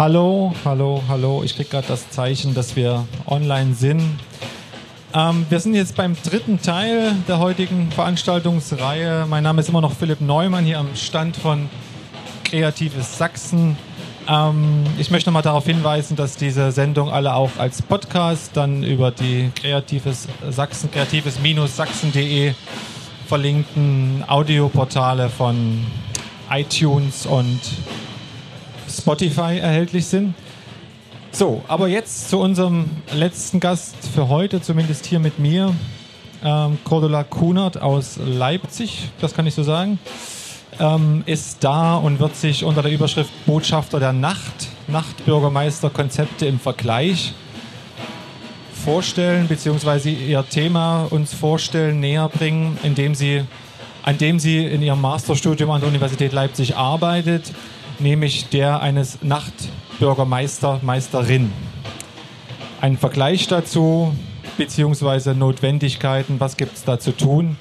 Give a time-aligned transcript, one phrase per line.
[0.00, 1.42] Hallo, hallo, hallo.
[1.44, 4.00] Ich kriege gerade das Zeichen, dass wir online sind.
[5.12, 9.26] Ähm, wir sind jetzt beim dritten Teil der heutigen Veranstaltungsreihe.
[9.28, 11.68] Mein Name ist immer noch Philipp Neumann hier am Stand von
[12.44, 13.76] Kreatives Sachsen.
[14.26, 19.10] Ähm, ich möchte nochmal darauf hinweisen, dass diese Sendung alle auch als Podcast dann über
[19.10, 22.54] die Kreatives Sachsen, kreatives-sachsen.de
[23.26, 25.84] verlinkten Audioportale von
[26.50, 27.60] iTunes und
[28.90, 30.34] Spotify erhältlich sind.
[31.32, 35.74] So, aber jetzt zu unserem letzten Gast für heute, zumindest hier mit mir,
[36.44, 40.00] ähm, Cordula Kunert aus Leipzig, das kann ich so sagen,
[40.80, 46.58] ähm, ist da und wird sich unter der Überschrift Botschafter der Nacht, Nachtbürgermeister Konzepte im
[46.58, 47.32] Vergleich
[48.84, 53.44] vorstellen, beziehungsweise ihr Thema uns vorstellen, näher bringen, indem sie,
[54.02, 57.52] an dem sie in ihrem Masterstudium an der Universität Leipzig arbeitet
[58.00, 61.52] nämlich der eines Nachtbürgermeister, Meisterin.
[62.80, 64.14] Ein Vergleich dazu,
[64.56, 67.56] beziehungsweise Notwendigkeiten, was gibt es da zu tun.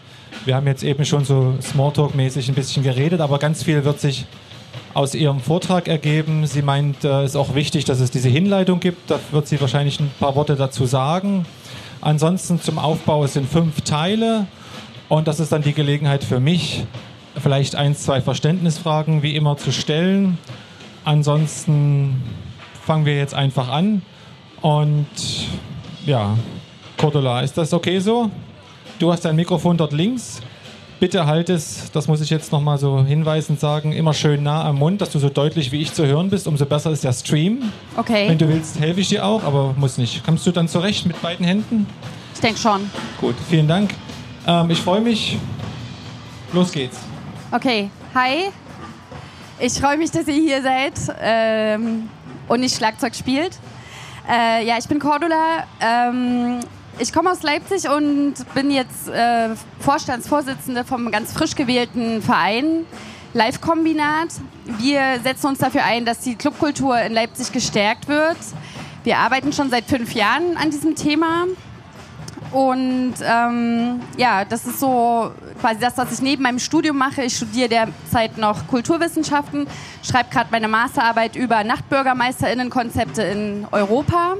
[0.46, 4.26] Wir haben jetzt eben schon so Smalltalk-mäßig ein bisschen geredet, aber ganz viel wird sich
[4.94, 6.48] aus ihrem Vortrag ergeben.
[6.48, 9.12] Sie meint, äh, es ist auch wichtig, dass es diese Hinleitung gibt.
[9.12, 11.46] Da wird sie wahrscheinlich ein paar Worte dazu sagen.
[12.02, 14.48] Ansonsten zum Aufbau, es sind fünf Teile
[15.10, 16.86] und das ist dann die Gelegenheit für mich,
[17.38, 20.38] vielleicht ein, zwei Verständnisfragen wie immer zu stellen.
[21.06, 22.22] Ansonsten
[22.86, 24.02] fangen wir jetzt einfach an.
[24.62, 25.08] Und
[26.06, 26.38] ja,
[26.98, 28.30] Cordula, ist das okay so?
[29.00, 30.42] Du hast dein Mikrofon dort links.
[31.00, 34.76] Bitte halt es, das muss ich jetzt nochmal so hinweisend sagen, immer schön nah am
[34.80, 36.46] Mund, dass du so deutlich wie ich zu hören bist.
[36.46, 37.72] Umso besser ist der Stream.
[37.96, 38.28] Okay.
[38.28, 40.26] Wenn du willst, helfe ich dir auch, aber muss nicht.
[40.26, 41.88] Kommst du dann zurecht mit beiden Händen?
[42.34, 42.90] Ich denke schon.
[43.22, 43.94] Gut, vielen Dank.
[44.46, 45.38] Ähm, ich freue mich.
[46.52, 47.09] Los geht's.
[47.52, 48.52] Okay, hi.
[49.60, 52.08] Ich freue mich, dass ihr hier seid ähm,
[52.48, 53.58] und nicht Schlagzeug spielt.
[54.30, 55.64] Äh, ja, ich bin Cordula.
[55.82, 56.60] Ähm,
[57.00, 62.86] ich komme aus Leipzig und bin jetzt äh, Vorstandsvorsitzende vom ganz frisch gewählten Verein
[63.34, 64.30] Live Kombinat.
[64.78, 68.38] Wir setzen uns dafür ein, dass die Clubkultur in Leipzig gestärkt wird.
[69.04, 71.46] Wir arbeiten schon seit fünf Jahren an diesem Thema.
[72.52, 77.24] Und ähm, ja, das ist so quasi das, was ich neben meinem Studium mache.
[77.24, 79.68] Ich studiere derzeit noch Kulturwissenschaften,
[80.04, 84.36] schreibe gerade meine Masterarbeit über Nachtbürgermeisterinnenkonzepte in Europa.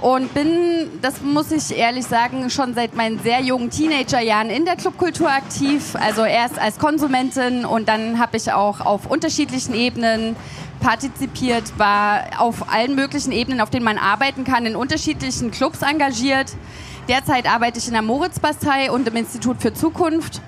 [0.00, 4.76] Und bin, das muss ich ehrlich sagen, schon seit meinen sehr jungen Teenagerjahren in der
[4.76, 5.96] Clubkultur aktiv.
[5.96, 10.36] Also erst als Konsumentin und dann habe ich auch auf unterschiedlichen Ebenen
[10.78, 16.52] partizipiert, war auf allen möglichen Ebenen, auf denen man arbeiten kann, in unterschiedlichen Clubs engagiert.
[17.08, 20.42] Derzeit arbeite ich in der Moritzbastei und im Institut für Zukunft.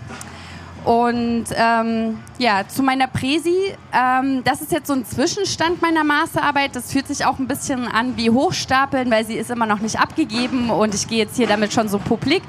[0.85, 6.75] Und ähm, ja, zu meiner Präsi, ähm, das ist jetzt so ein Zwischenstand meiner Masterarbeit.
[6.75, 9.99] Das fühlt sich auch ein bisschen an wie Hochstapeln, weil sie ist immer noch nicht
[9.99, 12.43] abgegeben und ich gehe jetzt hier damit schon so publik.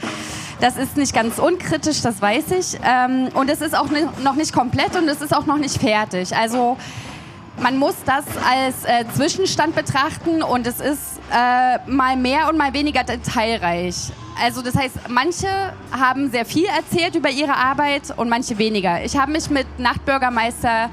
[0.61, 2.79] Das ist nicht ganz unkritisch, das weiß ich.
[2.85, 3.87] Ähm, und es ist auch
[4.23, 6.35] noch nicht komplett und es ist auch noch nicht fertig.
[6.35, 6.77] Also
[7.61, 12.73] man muss das als äh, Zwischenstand betrachten und es ist äh, mal mehr und mal
[12.73, 14.11] weniger detailreich.
[14.41, 15.47] Also das heißt, manche
[15.91, 19.03] haben sehr viel erzählt über ihre Arbeit und manche weniger.
[19.03, 20.89] Ich habe mich mit Nachtbürgermeister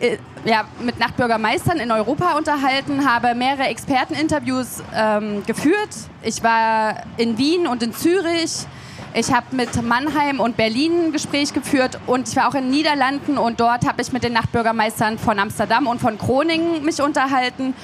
[0.00, 5.90] äh, ja, mit Nachtbürgermeistern in Europa unterhalten, habe mehrere Experteninterviews ähm, geführt.
[6.24, 8.66] Ich war in Wien und in Zürich
[9.14, 12.70] ich habe mit Mannheim und Berlin ein Gespräch geführt und ich war auch in den
[12.70, 17.74] Niederlanden und dort habe ich mit den Nachtbürgermeistern von Amsterdam und von Groningen mich unterhalten.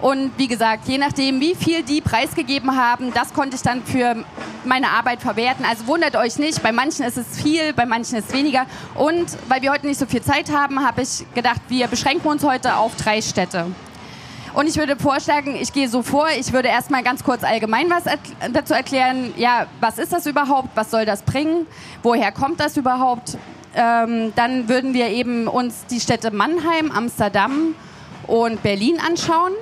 [0.00, 4.24] Und wie gesagt, je nachdem, wie viel die preisgegeben haben, das konnte ich dann für
[4.64, 5.64] meine Arbeit verwerten.
[5.64, 8.66] Also wundert euch nicht, bei manchen ist es viel, bei manchen ist es weniger.
[8.96, 12.42] Und weil wir heute nicht so viel Zeit haben, habe ich gedacht, wir beschränken uns
[12.42, 13.66] heute auf drei Städte.
[14.54, 18.04] Und ich würde vorschlagen, ich gehe so vor, ich würde erstmal ganz kurz allgemein was
[18.52, 19.32] dazu erklären.
[19.36, 20.68] Ja, was ist das überhaupt?
[20.74, 21.66] Was soll das bringen?
[22.02, 23.38] Woher kommt das überhaupt?
[23.74, 27.74] Ähm, dann würden wir eben uns die Städte Mannheim, Amsterdam
[28.26, 29.52] und Berlin anschauen.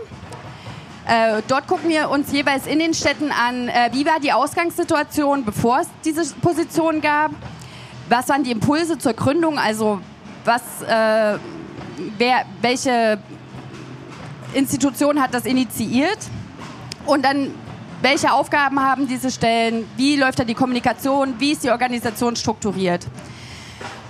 [1.06, 5.44] Äh, dort gucken wir uns jeweils in den Städten an, äh, wie war die Ausgangssituation,
[5.44, 7.30] bevor es diese Position gab.
[8.08, 9.56] Was waren die Impulse zur Gründung?
[9.56, 10.00] Also
[10.44, 11.38] was, äh,
[12.18, 13.18] wer, welche
[14.54, 16.18] Institution hat das initiiert
[17.06, 17.50] und dann
[18.02, 23.06] welche Aufgaben haben diese Stellen, wie läuft da die Kommunikation, wie ist die Organisation strukturiert.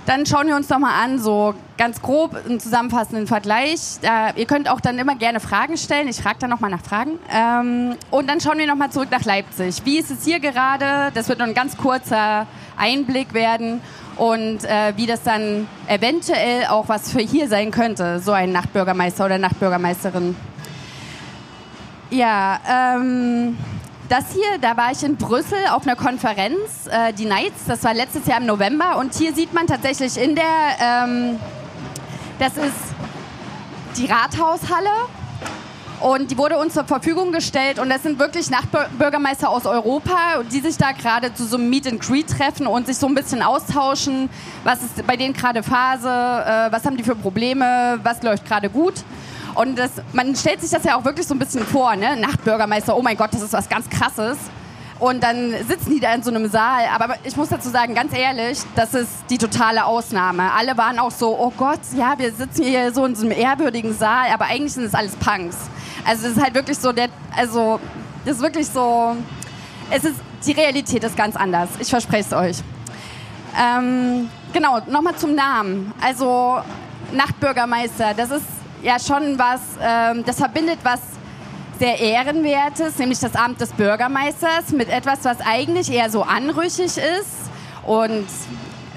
[0.06, 3.98] Dann schauen wir uns doch mal an, so ganz grob einen zusammenfassenden Vergleich.
[4.02, 6.08] Äh, ihr könnt auch dann immer gerne Fragen stellen.
[6.08, 7.18] Ich frage dann nochmal nach Fragen.
[7.32, 9.82] Ähm, und dann schauen wir nochmal zurück nach Leipzig.
[9.84, 11.12] Wie ist es hier gerade?
[11.14, 12.46] Das wird nur ein ganz kurzer
[12.76, 13.80] Einblick werden.
[14.16, 19.26] Und äh, wie das dann eventuell auch was für hier sein könnte, so ein Nachtbürgermeister
[19.26, 20.36] oder Nachtbürgermeisterin.
[22.10, 23.56] Ja, ähm,
[24.08, 27.94] das hier, da war ich in Brüssel auf einer Konferenz, äh, die Nights, das war
[27.94, 28.98] letztes Jahr im November.
[28.98, 30.44] Und hier sieht man tatsächlich in der,
[30.82, 31.38] ähm,
[32.40, 32.94] das ist
[33.96, 34.90] die Rathaushalle
[36.00, 40.60] und die wurde uns zur Verfügung gestellt und das sind wirklich Nachtbürgermeister aus Europa, die
[40.60, 43.42] sich da gerade zu so einem Meet and Greet treffen und sich so ein bisschen
[43.42, 44.30] austauschen,
[44.64, 48.70] was ist bei denen gerade Phase, äh, was haben die für Probleme, was läuft gerade
[48.70, 48.94] gut.
[49.54, 52.16] Und das, man stellt sich das ja auch wirklich so ein bisschen vor, ne?
[52.16, 54.38] Nachtbürgermeister, oh mein Gott, das ist was ganz Krasses.
[55.00, 56.84] Und dann sitzen die da in so einem Saal.
[56.94, 60.52] Aber ich muss dazu sagen, ganz ehrlich, das ist die totale Ausnahme.
[60.52, 63.94] Alle waren auch so, oh Gott, ja, wir sitzen hier so in so einem ehrwürdigen
[63.96, 65.56] Saal, aber eigentlich sind es alles Punks.
[66.04, 67.80] Also es ist halt wirklich so, der, also
[68.26, 69.16] das ist wirklich so,
[69.90, 70.16] es ist,
[70.46, 71.70] die Realität ist ganz anders.
[71.78, 72.56] Ich verspreche es euch.
[73.58, 75.94] Ähm, genau, nochmal zum Namen.
[76.02, 76.60] Also
[77.12, 78.44] Nachtbürgermeister, das ist
[78.82, 81.00] ja schon was, ähm, das verbindet was
[81.80, 87.50] sehr Ehrenwertes, nämlich das Amt des Bürgermeisters, mit etwas, was eigentlich eher so anrüchig ist
[87.86, 88.26] und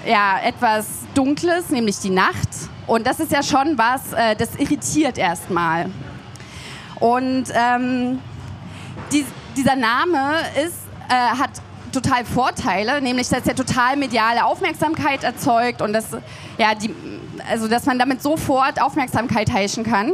[0.05, 2.49] ja, etwas Dunkles, nämlich die Nacht.
[2.85, 5.89] Und das ist ja schon was, äh, das irritiert erstmal.
[6.99, 8.19] Und ähm,
[9.13, 9.25] die,
[9.55, 10.75] dieser Name ist,
[11.07, 11.51] äh, hat
[11.93, 16.07] total Vorteile, nämlich dass er total mediale Aufmerksamkeit erzeugt und dass,
[16.57, 16.93] ja, die,
[17.49, 20.11] also dass man damit sofort Aufmerksamkeit heischen kann.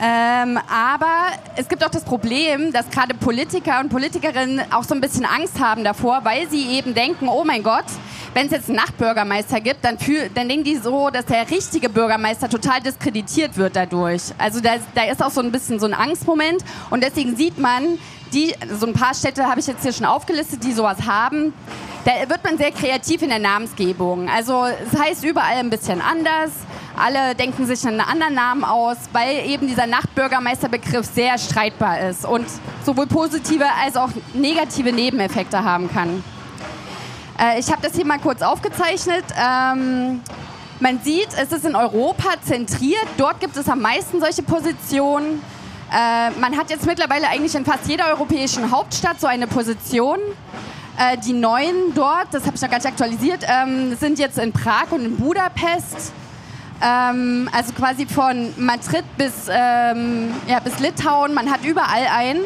[0.00, 5.00] Ähm, aber es gibt auch das Problem, dass gerade Politiker und Politikerinnen auch so ein
[5.00, 7.86] bisschen Angst haben davor, weil sie eben denken, oh mein Gott,
[8.34, 11.88] wenn es jetzt einen Nachtbürgermeister gibt, dann, fühl, dann denken die so, dass der richtige
[11.88, 14.22] Bürgermeister total diskreditiert wird dadurch.
[14.36, 17.98] Also da, da ist auch so ein bisschen so ein Angstmoment und deswegen sieht man,
[18.34, 21.54] die, so ein paar Städte habe ich jetzt hier schon aufgelistet, die sowas haben.
[22.04, 24.28] Da wird man sehr kreativ in der Namensgebung.
[24.28, 26.50] Also es heißt überall ein bisschen anders.
[26.96, 32.46] Alle denken sich einen anderen Namen aus, weil eben dieser Nachtbürgermeisterbegriff sehr streitbar ist und
[32.84, 36.24] sowohl positive als auch negative Nebeneffekte haben kann.
[37.38, 39.24] Äh, ich habe das hier mal kurz aufgezeichnet.
[39.38, 40.22] Ähm,
[40.80, 43.06] man sieht, es ist in Europa zentriert.
[43.18, 45.42] Dort gibt es am meisten solche Positionen.
[45.92, 50.18] Äh, man hat jetzt mittlerweile eigentlich in fast jeder europäischen Hauptstadt so eine Position.
[50.98, 54.52] Äh, die neuen dort, das habe ich noch gar nicht aktualisiert, ähm, sind jetzt in
[54.52, 56.12] Prag und in Budapest.
[56.82, 61.34] Ähm, also quasi von Madrid bis, ähm, ja, bis Litauen.
[61.34, 62.40] Man hat überall einen.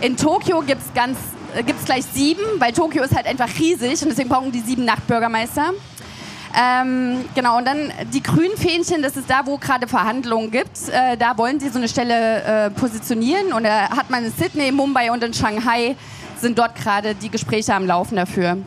[0.00, 1.18] In Tokio gibt es ganz
[1.54, 5.72] äh, gleich sieben, weil Tokio ist halt einfach riesig und deswegen brauchen die sieben Nachtbürgermeister.
[6.54, 10.88] Ähm, genau, und dann die grünen Fähnchen, das ist da, wo gerade Verhandlungen gibt.
[10.90, 14.70] Äh, da wollen sie so eine Stelle äh, positionieren und da hat man in Sydney,
[14.70, 15.96] Mumbai und in Shanghai
[16.38, 18.58] sind dort gerade die Gespräche am Laufen dafür.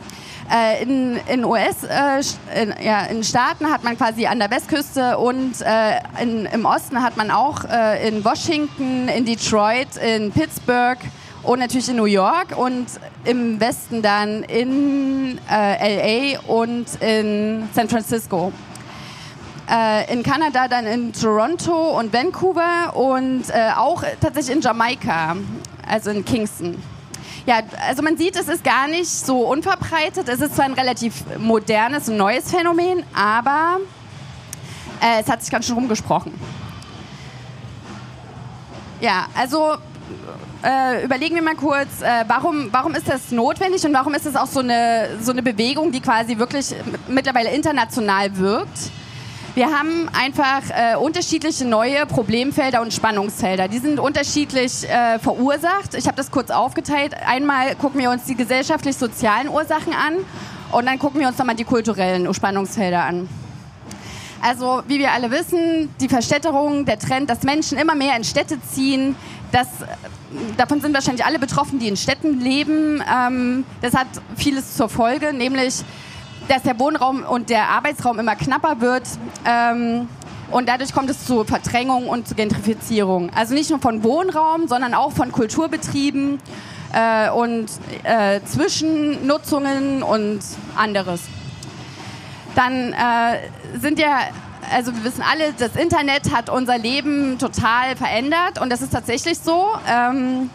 [0.50, 2.20] Äh, in, in US, äh,
[2.62, 7.02] in, ja, in Staaten hat man quasi an der Westküste und äh, in, im Osten
[7.02, 10.98] hat man auch äh, in Washington, in Detroit, in Pittsburgh
[11.42, 12.86] und natürlich in New York und
[13.24, 18.52] im Westen dann in äh, LA und in San Francisco.
[19.68, 25.34] Äh, in Kanada dann in Toronto und Vancouver und auch tatsächlich in Jamaika,
[25.88, 26.80] also in Kingston.
[27.46, 30.28] Ja, also man sieht, es ist gar nicht so unverbreitet.
[30.28, 33.78] Es ist zwar ein relativ modernes und neues Phänomen, aber
[35.00, 36.34] äh, es hat sich ganz schön rumgesprochen.
[39.00, 39.76] Ja, also
[40.64, 44.34] äh, überlegen wir mal kurz, äh, warum, warum ist das notwendig und warum ist es
[44.34, 46.74] auch so eine, so eine Bewegung, die quasi wirklich
[47.06, 48.90] mittlerweile international wirkt?
[49.56, 53.68] Wir haben einfach äh, unterschiedliche neue Problemfelder und Spannungsfelder.
[53.68, 55.94] Die sind unterschiedlich äh, verursacht.
[55.94, 57.14] Ich habe das kurz aufgeteilt.
[57.26, 60.16] Einmal gucken wir uns die gesellschaftlich-sozialen Ursachen an
[60.72, 63.30] und dann gucken wir uns nochmal die kulturellen Spannungsfelder an.
[64.42, 68.58] Also, wie wir alle wissen, die Verstädterung, der Trend, dass Menschen immer mehr in Städte
[68.60, 69.16] ziehen,
[69.52, 69.68] das,
[70.58, 73.02] davon sind wahrscheinlich alle betroffen, die in Städten leben.
[73.10, 75.82] Ähm, das hat vieles zur Folge, nämlich
[76.48, 79.04] dass der Wohnraum und der Arbeitsraum immer knapper wird.
[79.44, 80.08] Ähm,
[80.50, 83.30] und dadurch kommt es zu Verdrängung und zu Gentrifizierung.
[83.34, 86.38] Also nicht nur von Wohnraum, sondern auch von Kulturbetrieben
[86.92, 87.66] äh, und
[88.04, 90.40] äh, Zwischennutzungen und
[90.76, 91.22] anderes.
[92.54, 94.18] Dann äh, sind ja,
[94.72, 99.38] also wir wissen alle, das Internet hat unser Leben total verändert und das ist tatsächlich
[99.38, 99.66] so.
[99.88, 100.48] Ähm,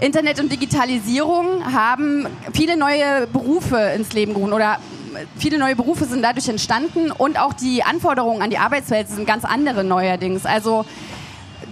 [0.00, 4.78] Internet und Digitalisierung haben viele neue Berufe ins Leben gerufen oder
[5.36, 9.44] viele neue Berufe sind dadurch entstanden und auch die Anforderungen an die Arbeitswelt sind ganz
[9.44, 10.46] andere neuerdings.
[10.46, 10.84] Also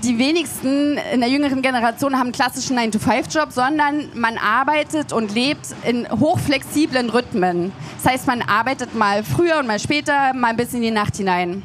[0.03, 5.69] die wenigsten in der jüngeren Generation haben einen klassischen 9-to-5-Job, sondern man arbeitet und lebt
[5.85, 7.73] in hochflexiblen Rhythmen.
[8.03, 11.63] Das heißt, man arbeitet mal früher und mal später, mal bis in die Nacht hinein.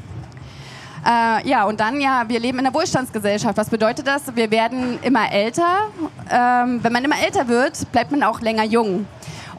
[1.06, 3.58] Äh, ja, und dann, ja, wir leben in einer Wohlstandsgesellschaft.
[3.58, 4.36] Was bedeutet das?
[4.36, 5.90] Wir werden immer älter.
[6.30, 9.06] Ähm, wenn man immer älter wird, bleibt man auch länger jung.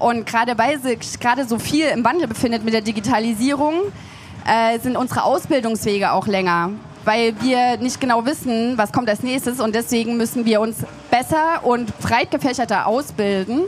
[0.00, 3.75] Und gerade weil sich gerade so viel im Wandel befindet mit der Digitalisierung,
[4.45, 6.71] äh, sind unsere Ausbildungswege auch länger
[7.04, 10.76] weil wir nicht genau wissen, was kommt als nächstes und deswegen müssen wir uns
[11.11, 13.62] besser und breit gefächerter ausbilden.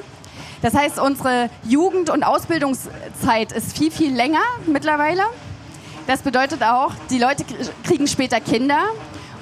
[0.61, 5.23] Das heißt, unsere Jugend- und Ausbildungszeit ist viel, viel länger mittlerweile.
[6.07, 7.45] Das bedeutet auch, die Leute
[7.85, 8.81] kriegen später Kinder.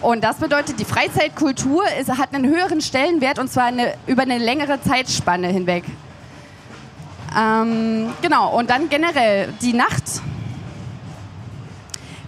[0.02, 4.38] Und das bedeutet, die Freizeitkultur ist, hat einen höheren Stellenwert und zwar eine, über eine
[4.38, 5.84] längere Zeitspanne hinweg.
[7.38, 10.22] Ähm, genau, und dann generell die Nacht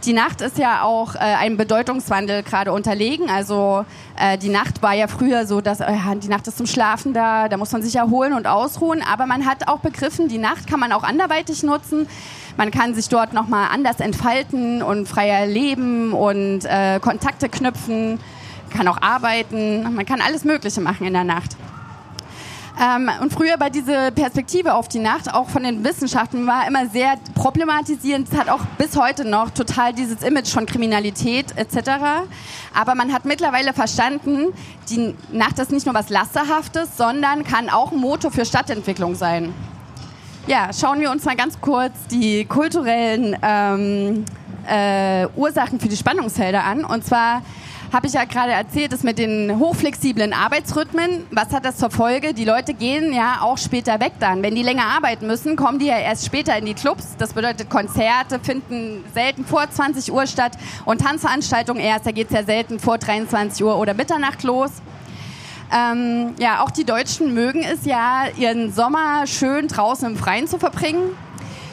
[0.05, 3.31] die Nacht ist ja auch äh, einem Bedeutungswandel gerade unterlegen.
[3.31, 3.85] Also
[4.19, 7.49] äh, die Nacht war ja früher so, dass äh, die Nacht ist zum Schlafen da,
[7.49, 9.03] da muss man sich erholen und ausruhen.
[9.03, 12.09] Aber man hat auch begriffen, die Nacht kann man auch anderweitig nutzen.
[12.57, 18.19] Man kann sich dort nochmal anders entfalten und freier leben und äh, Kontakte knüpfen,
[18.71, 19.95] kann auch arbeiten.
[19.95, 21.57] Man kann alles Mögliche machen in der Nacht.
[22.81, 26.87] Ähm, und früher bei dieser Perspektive auf die Nacht, auch von den Wissenschaften, war immer
[26.89, 28.29] sehr problematisierend.
[28.33, 31.91] Es hat auch bis heute noch total dieses Image von Kriminalität etc.
[32.75, 34.47] Aber man hat mittlerweile verstanden,
[34.89, 39.53] die Nacht ist nicht nur was Lasterhaftes, sondern kann auch ein Motor für Stadtentwicklung sein.
[40.47, 44.25] Ja, schauen wir uns mal ganz kurz die kulturellen ähm,
[44.67, 46.85] äh, Ursachen für die Spannungsfelder an.
[46.85, 47.43] Und zwar
[47.93, 51.27] habe ich ja gerade erzählt, ist mit den hochflexiblen Arbeitsrhythmen.
[51.31, 52.33] Was hat das zur Folge?
[52.33, 54.43] Die Leute gehen ja auch später weg dann.
[54.43, 57.17] Wenn die länger arbeiten müssen, kommen die ja erst später in die Clubs.
[57.19, 60.53] Das bedeutet, Konzerte finden selten vor 20 Uhr statt
[60.87, 62.07] und Tanzveranstaltungen erst.
[62.07, 64.71] Da geht es ja selten vor 23 Uhr oder Mitternacht los.
[65.71, 70.59] Ähm, ja, auch die Deutschen mögen es ja, ihren Sommer schön draußen im Freien zu
[70.59, 71.17] verbringen.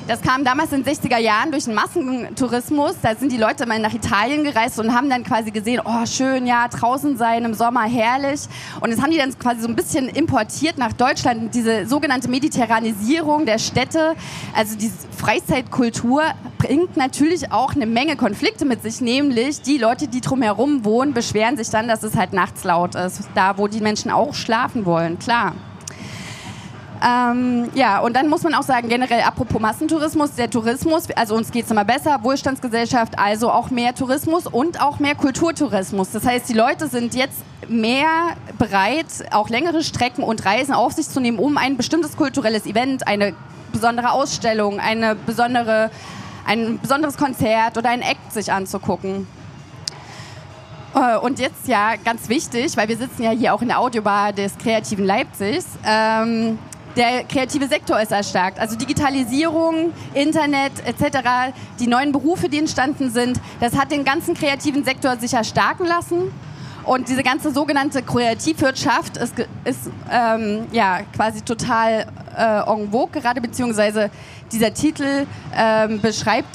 [0.09, 2.95] Das kam damals in den 60er Jahren durch den Massentourismus.
[2.99, 6.47] Da sind die Leute mal nach Italien gereist und haben dann quasi gesehen, oh schön,
[6.47, 8.41] ja, draußen sein im Sommer herrlich.
[8.81, 13.45] Und das haben die dann quasi so ein bisschen importiert nach Deutschland, diese sogenannte Mediterranisierung
[13.45, 14.15] der Städte.
[14.55, 16.23] Also diese Freizeitkultur
[16.57, 21.55] bringt natürlich auch eine Menge Konflikte mit sich, nämlich die Leute, die drumherum wohnen, beschweren
[21.55, 25.19] sich dann, dass es halt nachts laut ist, da wo die Menschen auch schlafen wollen,
[25.19, 25.53] klar.
[27.01, 31.51] Ähm, ja, und dann muss man auch sagen, generell apropos Massentourismus, der Tourismus, also uns
[31.51, 36.11] geht es immer besser, Wohlstandsgesellschaft, also auch mehr Tourismus und auch mehr Kulturtourismus.
[36.11, 37.37] Das heißt, die Leute sind jetzt
[37.69, 42.65] mehr bereit, auch längere Strecken und Reisen auf sich zu nehmen, um ein bestimmtes kulturelles
[42.65, 43.33] Event, eine
[43.71, 45.91] besondere Ausstellung, eine besondere,
[46.45, 49.25] ein besonderes Konzert oder ein Act sich anzugucken.
[50.95, 54.33] Äh, und jetzt ja ganz wichtig, weil wir sitzen ja hier auch in der Audiobar
[54.33, 55.65] des kreativen Leipzigs.
[55.85, 56.57] Ähm,
[56.99, 58.59] der kreative Sektor ist erstarkt.
[58.59, 64.83] Also Digitalisierung, Internet etc., die neuen Berufe, die entstanden sind, das hat den ganzen kreativen
[64.83, 66.31] Sektor sich erstarken lassen.
[66.83, 72.05] Und diese ganze sogenannte Kreativwirtschaft ist, ist ähm, ja, quasi total
[72.37, 74.09] äh, en vogue gerade, beziehungsweise
[74.51, 75.25] dieser Titel
[75.55, 76.49] ähm, beschreibt,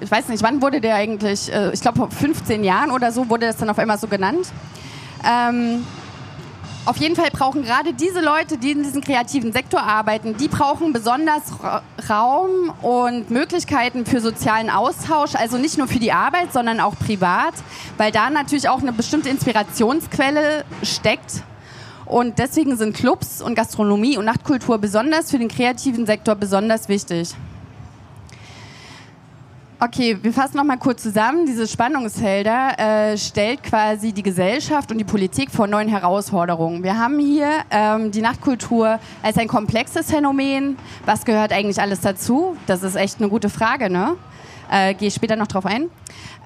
[0.00, 3.28] ich weiß nicht, wann wurde der eigentlich, äh, ich glaube vor 15 Jahren oder so
[3.28, 4.46] wurde das dann auf einmal so genannt.
[5.28, 5.84] Ähm,
[6.86, 10.92] auf jeden Fall brauchen gerade diese Leute, die in diesem kreativen Sektor arbeiten, die brauchen
[10.92, 11.42] besonders
[12.08, 17.54] Raum und Möglichkeiten für sozialen Austausch, also nicht nur für die Arbeit, sondern auch privat,
[17.96, 21.42] weil da natürlich auch eine bestimmte Inspirationsquelle steckt.
[22.04, 27.34] Und deswegen sind Clubs und Gastronomie und Nachtkultur besonders für den kreativen Sektor besonders wichtig.
[29.80, 31.46] Okay, wir fassen noch mal kurz zusammen.
[31.46, 36.84] Diese Spannungsfelder äh, stellt quasi die Gesellschaft und die Politik vor neuen Herausforderungen.
[36.84, 40.78] Wir haben hier ähm, die Nachtkultur als ein komplexes Phänomen.
[41.06, 42.56] Was gehört eigentlich alles dazu?
[42.66, 44.16] Das ist echt eine gute Frage, ne?
[44.70, 45.90] Äh, Gehe ich später noch drauf ein.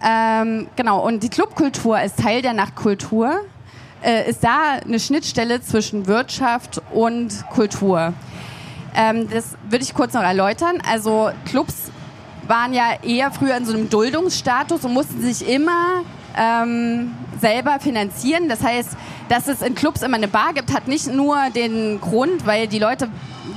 [0.02, 3.42] Ähm, genau, und die Clubkultur ist Teil der Nachtkultur.
[4.02, 8.14] Äh, ist da eine Schnittstelle zwischen Wirtschaft und Kultur?
[8.96, 10.82] Ähm, das würde ich kurz noch erläutern.
[10.90, 11.92] Also Clubs
[12.48, 16.02] waren ja eher früher in so einem Duldungsstatus und mussten sich immer
[16.36, 18.48] ähm, selber finanzieren.
[18.48, 18.90] Das heißt,
[19.28, 22.78] dass es in Clubs immer eine Bar gibt, hat nicht nur den Grund, weil die
[22.78, 23.08] Leute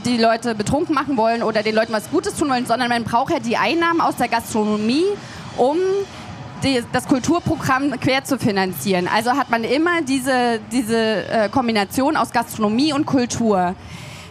[0.05, 3.33] die Leute betrunken machen wollen oder den Leuten was Gutes tun wollen, sondern man braucht
[3.33, 5.03] ja die Einnahmen aus der Gastronomie,
[5.57, 5.77] um
[6.63, 9.07] die, das Kulturprogramm quer zu finanzieren.
[9.13, 13.75] Also hat man immer diese, diese äh, Kombination aus Gastronomie und Kultur.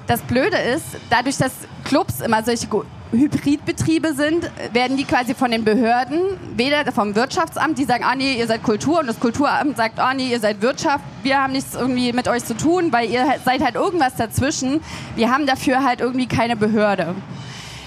[0.06, 1.52] Das Blöde ist, dadurch, dass
[1.84, 2.66] Clubs immer solche
[3.12, 6.20] Hybridbetriebe sind, werden die quasi von den Behörden,
[6.56, 10.14] weder vom Wirtschaftsamt, die sagen, ah nee, ihr seid Kultur und das Kulturamt sagt, ah
[10.14, 13.62] nee, ihr seid Wirtschaft, wir haben nichts irgendwie mit euch zu tun, weil ihr seid
[13.62, 14.80] halt irgendwas dazwischen.
[15.16, 17.14] Wir haben dafür halt irgendwie keine Behörde.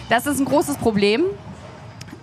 [0.10, 1.24] Das ist ein großes Problem.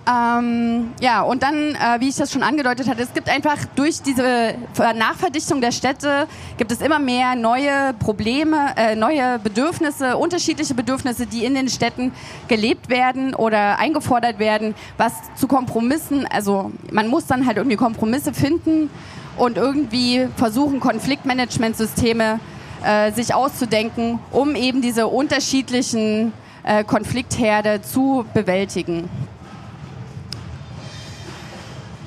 [0.08, 4.00] Ähm, ja, und dann, äh, wie ich das schon angedeutet hatte, es gibt einfach durch
[4.00, 4.54] diese
[4.96, 6.26] Nachverdichtung der Städte
[6.56, 12.12] gibt es immer mehr neue Probleme, äh, neue Bedürfnisse, unterschiedliche Bedürfnisse, die in den Städten
[12.48, 18.32] gelebt werden oder eingefordert werden, was zu Kompromissen, also man muss dann halt irgendwie Kompromisse
[18.32, 18.88] finden
[19.36, 22.40] und irgendwie versuchen, Konfliktmanagementsysteme
[22.82, 29.08] äh, sich auszudenken, um eben diese unterschiedlichen äh, Konfliktherde zu bewältigen.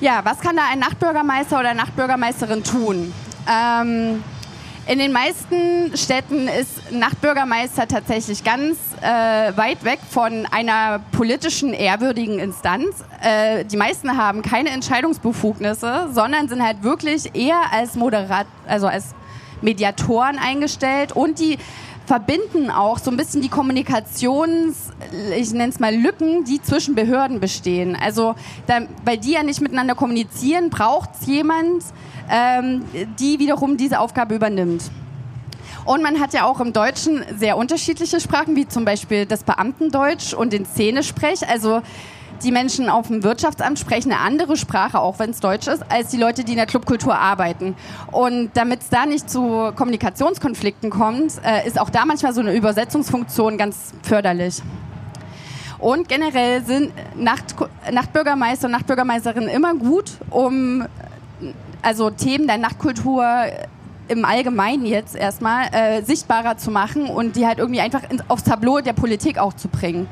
[0.03, 3.13] Ja, was kann da ein Nachtbürgermeister oder Nachtbürgermeisterin tun?
[3.49, 4.21] Ähm,
[4.85, 12.37] in den meisten Städten ist Nachtbürgermeister tatsächlich ganz äh, weit weg von einer politischen, ehrwürdigen
[12.39, 13.05] Instanz.
[13.21, 19.15] Äh, die meisten haben keine Entscheidungsbefugnisse, sondern sind halt wirklich eher als Moderat, also als
[19.61, 21.57] Mediatoren eingestellt und die
[22.05, 24.91] verbinden auch so ein bisschen die Kommunikations,
[25.37, 27.95] ich nenne es mal Lücken, die zwischen Behörden bestehen.
[27.95, 28.35] Also
[28.67, 31.83] da, weil die ja nicht miteinander kommunizieren, braucht es jemand,
[32.29, 32.83] ähm,
[33.19, 34.83] die wiederum diese Aufgabe übernimmt.
[35.85, 40.33] Und man hat ja auch im Deutschen sehr unterschiedliche Sprachen, wie zum Beispiel das Beamtendeutsch
[40.33, 41.47] und den Szenesprech.
[41.47, 41.81] Also
[42.43, 46.09] die Menschen auf dem Wirtschaftsamt sprechen eine andere Sprache, auch wenn es Deutsch ist, als
[46.09, 47.75] die Leute, die in der Clubkultur arbeiten.
[48.11, 52.53] Und damit es da nicht zu Kommunikationskonflikten kommt, äh, ist auch da manchmal so eine
[52.53, 54.61] Übersetzungsfunktion ganz förderlich.
[55.79, 57.55] Und generell sind Nacht,
[57.91, 60.85] Nachtbürgermeister und Nachtbürgermeisterinnen immer gut, um
[61.81, 63.25] also Themen der Nachtkultur
[64.07, 68.43] im Allgemeinen jetzt erstmal äh, sichtbarer zu machen und die halt irgendwie einfach ins, aufs
[68.43, 70.07] Tableau der Politik auch zu bringen.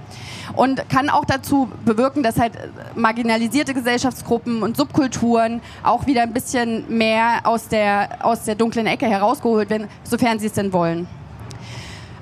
[0.55, 2.53] Und kann auch dazu bewirken, dass halt
[2.95, 9.05] marginalisierte Gesellschaftsgruppen und Subkulturen auch wieder ein bisschen mehr aus der, aus der dunklen Ecke
[9.05, 11.07] herausgeholt werden, sofern sie es denn wollen.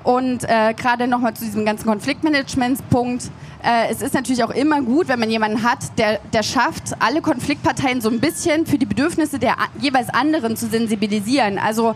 [0.02, 3.30] Und äh, gerade nochmal zu diesem ganzen Konfliktmanagementspunkt.
[3.62, 7.20] Äh, es ist natürlich auch immer gut, wenn man jemanden hat, der, der schafft, alle
[7.20, 11.58] Konfliktparteien so ein bisschen für die Bedürfnisse der jeweils anderen zu sensibilisieren.
[11.58, 11.94] Also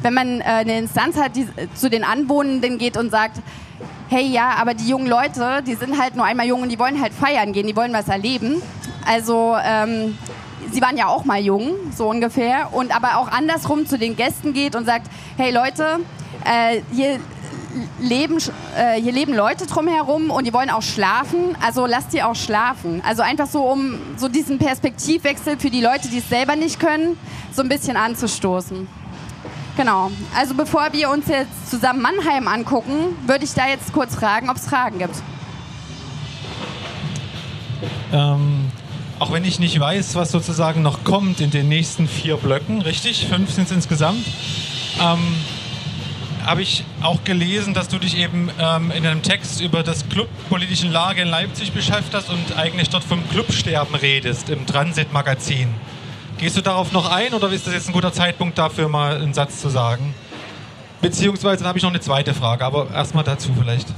[0.00, 3.38] wenn man äh, eine Instanz hat, die zu den Anwohnenden geht und sagt,
[4.08, 7.00] hey ja, aber die jungen Leute, die sind halt nur einmal jung und die wollen
[7.00, 8.60] halt feiern gehen, die wollen was erleben.
[9.04, 10.18] Also ähm,
[10.72, 12.72] sie waren ja auch mal jung, so ungefähr.
[12.72, 16.00] Und aber auch andersrum zu den Gästen geht und sagt, hey Leute,
[16.44, 17.20] äh, hier
[18.00, 18.38] leben,
[18.76, 23.02] äh, hier leben Leute drumherum und die wollen auch schlafen, also lasst die auch schlafen.
[23.06, 27.18] Also einfach so, um so diesen Perspektivwechsel für die Leute, die es selber nicht können,
[27.52, 28.88] so ein bisschen anzustoßen.
[29.76, 30.10] Genau.
[30.34, 34.56] Also bevor wir uns jetzt zusammen Mannheim angucken, würde ich da jetzt kurz fragen, ob
[34.56, 35.16] es Fragen gibt.
[38.12, 38.70] Ähm,
[39.18, 43.26] auch wenn ich nicht weiß, was sozusagen noch kommt in den nächsten vier Blöcken, richtig?
[43.26, 44.26] Fünf sind es insgesamt.
[45.00, 45.18] Ähm,
[46.46, 50.86] habe ich auch gelesen, dass du dich eben ähm, in einem Text über das clubpolitische
[50.86, 55.68] Lage in Leipzig beschäftigt hast und eigentlich dort vom Clubsterben redest im Transit-Magazin.
[56.38, 59.34] Gehst du darauf noch ein oder ist das jetzt ein guter Zeitpunkt dafür, mal einen
[59.34, 60.14] Satz zu sagen?
[61.00, 63.88] Beziehungsweise habe ich noch eine zweite Frage, aber erstmal dazu vielleicht.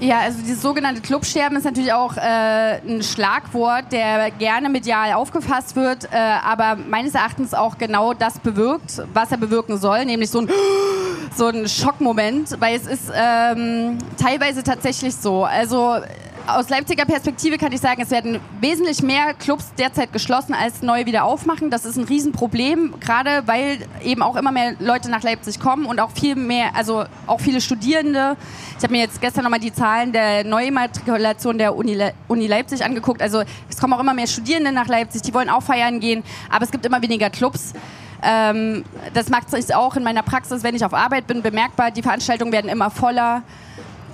[0.00, 5.76] Ja, also dieses sogenannte Clubsterben ist natürlich auch äh, ein Schlagwort, der gerne medial aufgefasst
[5.76, 10.40] wird, äh, aber meines Erachtens auch genau das bewirkt, was er bewirken soll, nämlich so
[10.40, 10.50] ein,
[11.36, 15.44] so ein Schockmoment, weil es ist ähm, teilweise tatsächlich so.
[15.44, 16.00] Also
[16.46, 21.06] aus Leipziger Perspektive kann ich sagen, es werden wesentlich mehr Clubs derzeit geschlossen als neu
[21.06, 21.70] wieder aufmachen.
[21.70, 26.00] Das ist ein Riesenproblem, gerade weil eben auch immer mehr Leute nach Leipzig kommen und
[26.00, 28.36] auch viel mehr, also auch viele Studierende.
[28.76, 32.84] Ich habe mir jetzt gestern nochmal die Zahlen der Neumatrikulation der Uni, Le Uni Leipzig
[32.84, 33.22] angeguckt.
[33.22, 36.64] Also es kommen auch immer mehr Studierende nach Leipzig, die wollen auch feiern gehen, aber
[36.64, 37.72] es gibt immer weniger Clubs.
[38.22, 41.90] Ähm, das macht sich auch in meiner Praxis, wenn ich auf Arbeit bin, bemerkbar.
[41.90, 43.42] Die Veranstaltungen werden immer voller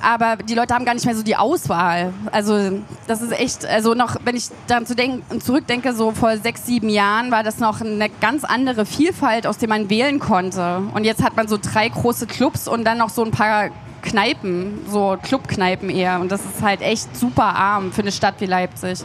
[0.03, 2.13] aber die Leute haben gar nicht mehr so die Auswahl.
[2.33, 6.67] Also das ist echt, also noch, wenn ich daran zu denken, zurückdenke, so vor sechs,
[6.67, 10.83] sieben Jahren war das noch eine ganz andere Vielfalt, aus der man wählen konnte.
[10.95, 13.71] Und jetzt hat man so drei große Clubs und dann noch so ein paar
[14.03, 16.21] Kneipen, so Clubkneipen eher.
[16.21, 19.01] Und das ist halt echt super arm für eine Stadt wie Leipzig.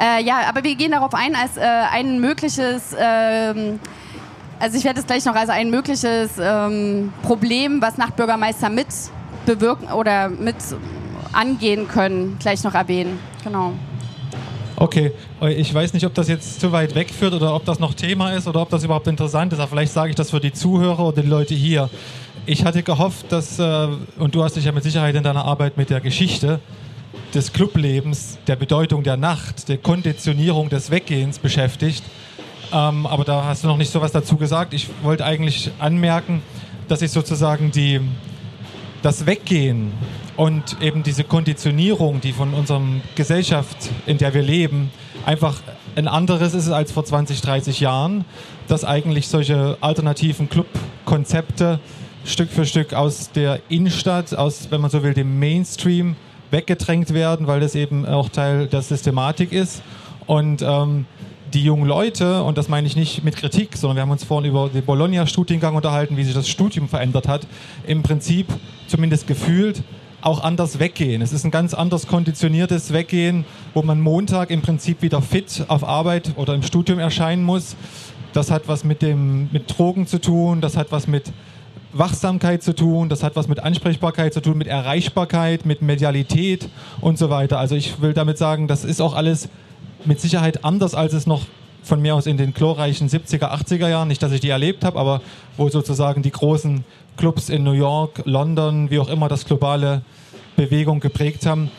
[0.00, 2.94] Äh, ja, aber wir gehen darauf ein als äh, ein mögliches...
[2.98, 3.78] Ähm,
[4.60, 8.86] also ich werde es gleich noch als ein mögliches ähm, Problem, was Nachtbürgermeister mit
[9.46, 10.56] bewirken oder mit
[11.32, 13.18] angehen können, gleich noch erwähnen.
[13.42, 13.72] Genau.
[14.76, 15.12] Okay,
[15.56, 18.48] ich weiß nicht, ob das jetzt zu weit wegführt oder ob das noch Thema ist
[18.48, 21.22] oder ob das überhaupt interessant ist, aber vielleicht sage ich das für die Zuhörer oder
[21.22, 21.90] die Leute hier.
[22.46, 25.76] ich hatte gehofft, dass, äh, und du hast dich ja mit Sicherheit in deiner Arbeit
[25.76, 26.60] mit der Geschichte
[27.34, 32.02] des Clublebens, der Bedeutung der Nacht, der Konditionierung des Weggehens beschäftigt.
[32.72, 34.74] Ähm, aber da hast du noch nicht so was dazu gesagt.
[34.74, 36.42] Ich wollte eigentlich anmerken,
[36.88, 38.00] dass ich sozusagen die,
[39.04, 39.92] das Weggehen
[40.34, 42.80] und eben diese Konditionierung, die von unserer
[43.14, 44.90] Gesellschaft, in der wir leben,
[45.26, 45.60] einfach
[45.94, 48.24] ein anderes ist als vor 20, 30 Jahren,
[48.66, 51.80] dass eigentlich solche alternativen Clubkonzepte
[52.24, 56.16] Stück für Stück aus der Innenstadt, aus, wenn man so will, dem Mainstream
[56.50, 59.82] weggedrängt werden, weil das eben auch Teil der Systematik ist.
[60.24, 61.04] Und ähm,
[61.54, 64.50] die jungen Leute, und das meine ich nicht mit Kritik, sondern wir haben uns vorhin
[64.50, 67.46] über den Bologna-Studiengang unterhalten, wie sich das Studium verändert hat,
[67.86, 68.48] im Prinzip
[68.88, 69.82] zumindest gefühlt
[70.20, 71.22] auch anders weggehen.
[71.22, 75.84] Es ist ein ganz anders konditioniertes Weggehen, wo man Montag im Prinzip wieder fit auf
[75.84, 77.76] Arbeit oder im Studium erscheinen muss.
[78.32, 81.32] Das hat was mit, dem, mit Drogen zu tun, das hat was mit
[81.92, 86.68] Wachsamkeit zu tun, das hat was mit Ansprechbarkeit zu tun, mit Erreichbarkeit, mit Medialität
[87.00, 87.60] und so weiter.
[87.60, 89.48] Also ich will damit sagen, das ist auch alles
[90.06, 91.42] mit Sicherheit anders, als es noch
[91.82, 94.98] von mir aus in den glorreichen 70er, 80er Jahren, nicht, dass ich die erlebt habe,
[94.98, 95.20] aber
[95.56, 96.84] wo sozusagen die großen
[97.16, 100.02] Clubs in New York, London, wie auch immer das globale
[100.56, 101.70] Bewegung geprägt haben,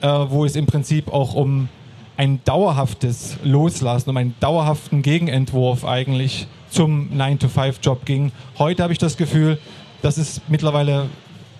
[0.00, 1.68] äh, wo es im Prinzip auch um
[2.16, 8.32] ein dauerhaftes Loslassen, um einen dauerhaften Gegenentwurf eigentlich zum 9-to-5-Job ging.
[8.58, 9.58] Heute habe ich das Gefühl,
[10.02, 11.06] dass es mittlerweile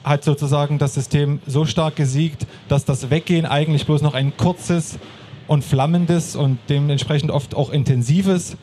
[0.05, 4.99] hat sozusagen das System so stark gesiegt, dass das Weggehen eigentlich bloß noch ein kurzes
[5.49, 8.57] und flammendes und dementsprechend oft auch intensives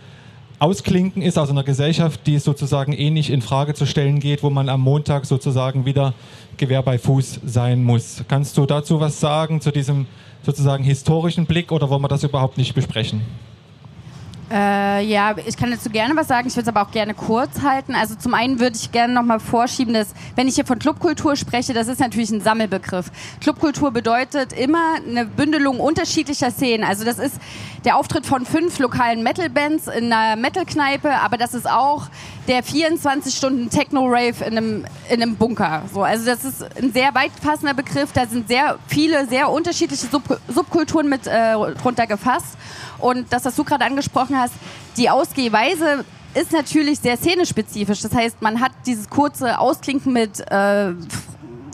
[0.57, 4.49] Ausklinken ist aus einer Gesellschaft, die es sozusagen ähnlich in Frage zu stellen geht, wo
[4.49, 6.13] man am Montag sozusagen wieder
[6.55, 8.23] Gewehr bei Fuß sein muss.
[8.29, 10.07] Kannst du dazu was sagen, zu diesem
[10.43, 13.21] sozusagen historischen Blick oder wollen wir das überhaupt nicht besprechen?
[14.51, 17.61] Äh, ja, ich kann dazu gerne was sagen, ich würde es aber auch gerne kurz
[17.63, 17.95] halten.
[17.95, 21.73] Also zum einen würde ich gerne nochmal vorschieben, dass, wenn ich hier von Clubkultur spreche,
[21.73, 23.11] das ist natürlich ein Sammelbegriff.
[23.41, 26.83] Clubkultur bedeutet immer eine Bündelung unterschiedlicher Szenen.
[26.83, 27.39] Also das ist
[27.85, 32.07] der Auftritt von fünf lokalen Metal-Bands in einer Metal-Kneipe, aber das ist auch
[32.47, 35.83] der 24 Stunden Techno-Rave in einem, in einem Bunker.
[35.93, 40.05] So, also das ist ein sehr weit passender Begriff, da sind sehr viele, sehr unterschiedliche
[40.07, 42.57] Sub Subkulturen mit äh, drunter gefasst.
[42.99, 44.53] Und das, was du gerade angesprochen hast,
[44.97, 48.01] die Ausgehweise ist natürlich sehr szenespezifisch.
[48.01, 50.93] Das heißt, man hat dieses kurze Ausklinken mit äh,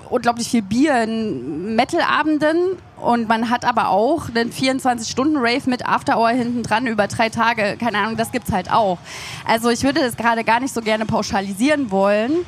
[0.10, 6.64] unglaublich viel Bier in Metal-Abenden und man hat aber auch einen 24-Stunden-Rave mit After-Hour hinten
[6.64, 7.78] dran über drei Tage.
[7.80, 8.98] Keine Ahnung, das gibt's halt auch.
[9.46, 12.46] Also ich würde das gerade gar nicht so gerne pauschalisieren wollen.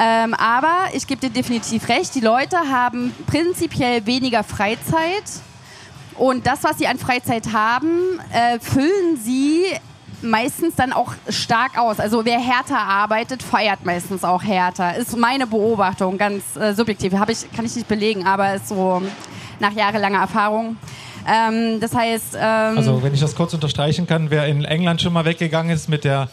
[0.00, 5.24] Ähm, aber ich gebe dir definitiv recht, die Leute haben prinzipiell weniger Freizeit
[6.16, 9.64] und das, was sie an Freizeit haben, äh, füllen sie
[10.22, 12.00] meistens dann auch stark aus.
[12.00, 14.96] Also wer härter arbeitet, feiert meistens auch härter.
[14.96, 17.12] Ist meine Beobachtung, ganz äh, subjektiv.
[17.14, 19.02] Hab ich, kann ich nicht belegen, aber ist so
[19.60, 20.76] nach jahrelanger Erfahrung.
[21.28, 22.36] Ähm, das heißt.
[22.38, 25.88] Ähm also, wenn ich das kurz unterstreichen kann, wer in England schon mal weggegangen ist
[25.88, 26.28] mit der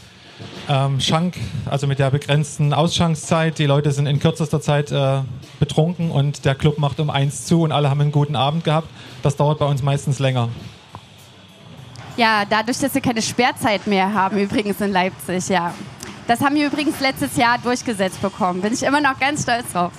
[0.69, 3.59] ähm, Schank, also mit der begrenzten Ausschankszeit.
[3.59, 5.21] Die Leute sind in kürzester Zeit äh,
[5.59, 8.87] betrunken und der Club macht um eins zu und alle haben einen guten Abend gehabt.
[9.23, 10.49] Das dauert bei uns meistens länger.
[12.17, 15.73] Ja, dadurch, dass wir keine Sperrzeit mehr haben, übrigens in Leipzig, ja.
[16.27, 18.61] Das haben wir übrigens letztes Jahr durchgesetzt bekommen.
[18.61, 19.91] Bin ich immer noch ganz stolz drauf.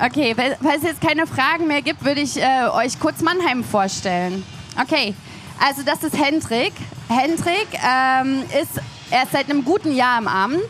[0.00, 4.44] Okay, falls es jetzt keine Fragen mehr gibt, würde ich äh, euch kurz Mannheim vorstellen.
[4.80, 5.14] Okay,
[5.58, 6.72] also das ist Hendrik.
[7.08, 10.60] Hendrik ähm, ist erst seit einem guten Jahr im Amt.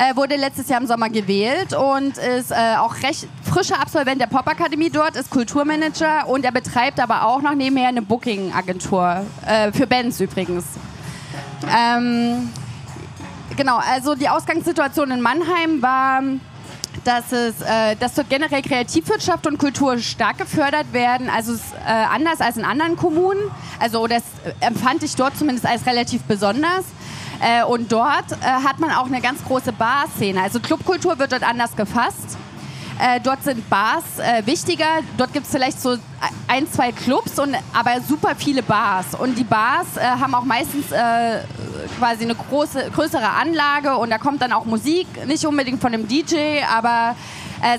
[0.00, 4.28] Er wurde letztes Jahr im Sommer gewählt und ist äh, auch recht frischer Absolvent der
[4.28, 9.88] Popakademie dort, ist Kulturmanager und er betreibt aber auch noch nebenher eine Booking-Agentur, äh, für
[9.88, 10.66] Bands übrigens.
[11.76, 12.48] Ähm,
[13.56, 16.22] genau, also die Ausgangssituation in Mannheim war,
[17.02, 21.90] dass, es, äh, dass dort generell Kreativwirtschaft und Kultur stark gefördert werden, also es, äh,
[21.90, 23.40] anders als in anderen Kommunen.
[23.80, 24.22] Also das
[24.60, 26.84] empfand ich dort zumindest als relativ besonders.
[27.40, 30.42] Äh, und dort äh, hat man auch eine ganz große Bar-Szene.
[30.42, 32.36] Also Clubkultur wird dort anders gefasst.
[33.00, 35.02] Äh, dort sind Bars äh, wichtiger.
[35.16, 35.96] Dort gibt es vielleicht so
[36.48, 39.14] ein, zwei Clubs, und, aber super viele Bars.
[39.16, 41.42] Und die Bars äh, haben auch meistens äh,
[41.98, 46.08] quasi eine große, größere Anlage und da kommt dann auch Musik, nicht unbedingt von einem
[46.08, 47.14] DJ, aber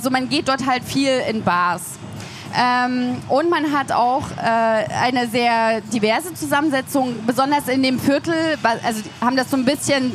[0.02, 1.99] so man geht dort halt viel in Bars.
[2.58, 9.02] Ähm, und man hat auch äh, eine sehr diverse Zusammensetzung, besonders in dem Viertel, also
[9.22, 10.12] haben das so ein bisschen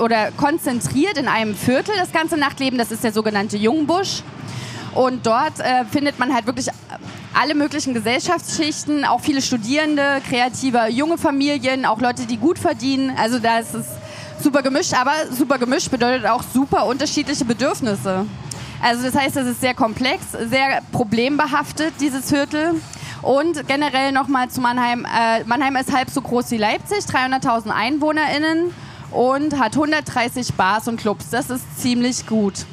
[0.00, 4.22] oder konzentriert in einem Viertel, das ganze Nachtleben, das ist der sogenannte Jungbusch.
[4.94, 6.68] Und dort äh, findet man halt wirklich
[7.32, 13.12] alle möglichen Gesellschaftsschichten, auch viele Studierende, kreative junge Familien, auch Leute, die gut verdienen.
[13.16, 13.86] Also da ist es
[14.42, 18.26] super gemischt, aber super gemischt bedeutet auch super unterschiedliche Bedürfnisse.
[18.82, 22.80] Also das heißt, es ist sehr komplex, sehr problembehaftet, dieses Viertel.
[23.22, 25.04] Und generell nochmal zu Mannheim.
[25.04, 28.72] Äh, Mannheim ist halb so groß wie Leipzig, 300.000 EinwohnerInnen
[29.10, 31.28] und hat 130 Bars und Clubs.
[31.28, 32.64] Das ist ziemlich gut.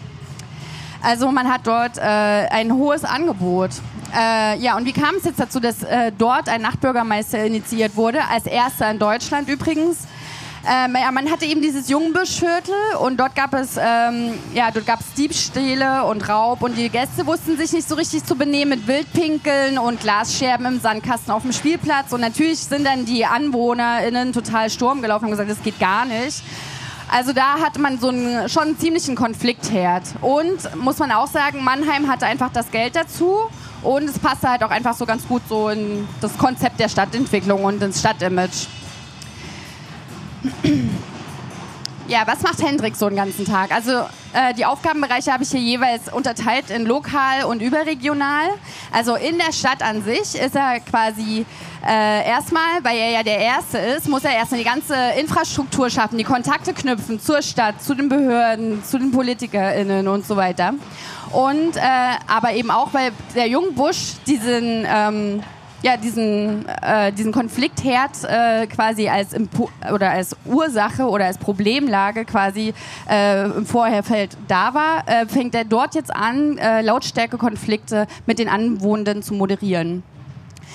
[1.02, 3.72] Also man hat dort äh, ein hohes Angebot.
[4.16, 8.22] Äh, ja, und wie kam es jetzt dazu, dass äh, dort ein Nachtbürgermeister initiiert wurde?
[8.30, 10.08] Als erster in Deutschland übrigens.
[10.70, 15.00] Ähm, ja, man hatte eben dieses Jungbüschviertel und dort gab es ähm, ja, dort gab
[15.16, 19.78] Diebstähle und Raub und die Gäste wussten sich nicht so richtig zu benehmen mit Wildpinkeln
[19.78, 25.02] und Glasscherben im Sandkasten auf dem Spielplatz und natürlich sind dann die AnwohnerInnen total Sturm
[25.02, 26.44] gelaufen und gesagt, das geht gar nicht.
[27.10, 30.04] Also da hatte man so einen, schon einen ziemlichen Konfliktherd.
[30.20, 33.50] Und muss man auch sagen, Mannheim hatte einfach das Geld dazu
[33.82, 37.64] und es passte halt auch einfach so ganz gut so in das Konzept der Stadtentwicklung
[37.64, 38.68] und ins Stadtimage.
[42.10, 43.70] Ja, was macht Hendrik so den ganzen Tag?
[43.70, 43.92] Also
[44.32, 48.48] äh, die Aufgabenbereiche habe ich hier jeweils unterteilt in lokal und überregional.
[48.94, 51.46] Also in der Stadt an sich ist er quasi
[51.86, 56.18] äh, erstmal, weil er ja der Erste ist, muss er erstmal die ganze Infrastruktur schaffen,
[56.18, 60.76] die Kontakte knüpfen zur Stadt, zu den Behörden, zu den PolitikerInnen und so weiter.
[61.34, 61.82] Und äh,
[62.26, 65.44] aber eben auch, weil der Jungbusch diesen ähm,
[65.88, 72.26] ja, diesen, äh, diesen Konfliktherd äh, quasi als Impo oder als Ursache oder als Problemlage
[72.26, 72.74] quasi
[73.10, 78.50] äh, im Vorherfeld da war, äh, fängt er dort jetzt an, äh, Lautstärkekonflikte mit den
[78.50, 80.04] Anwohnenden zu moderieren.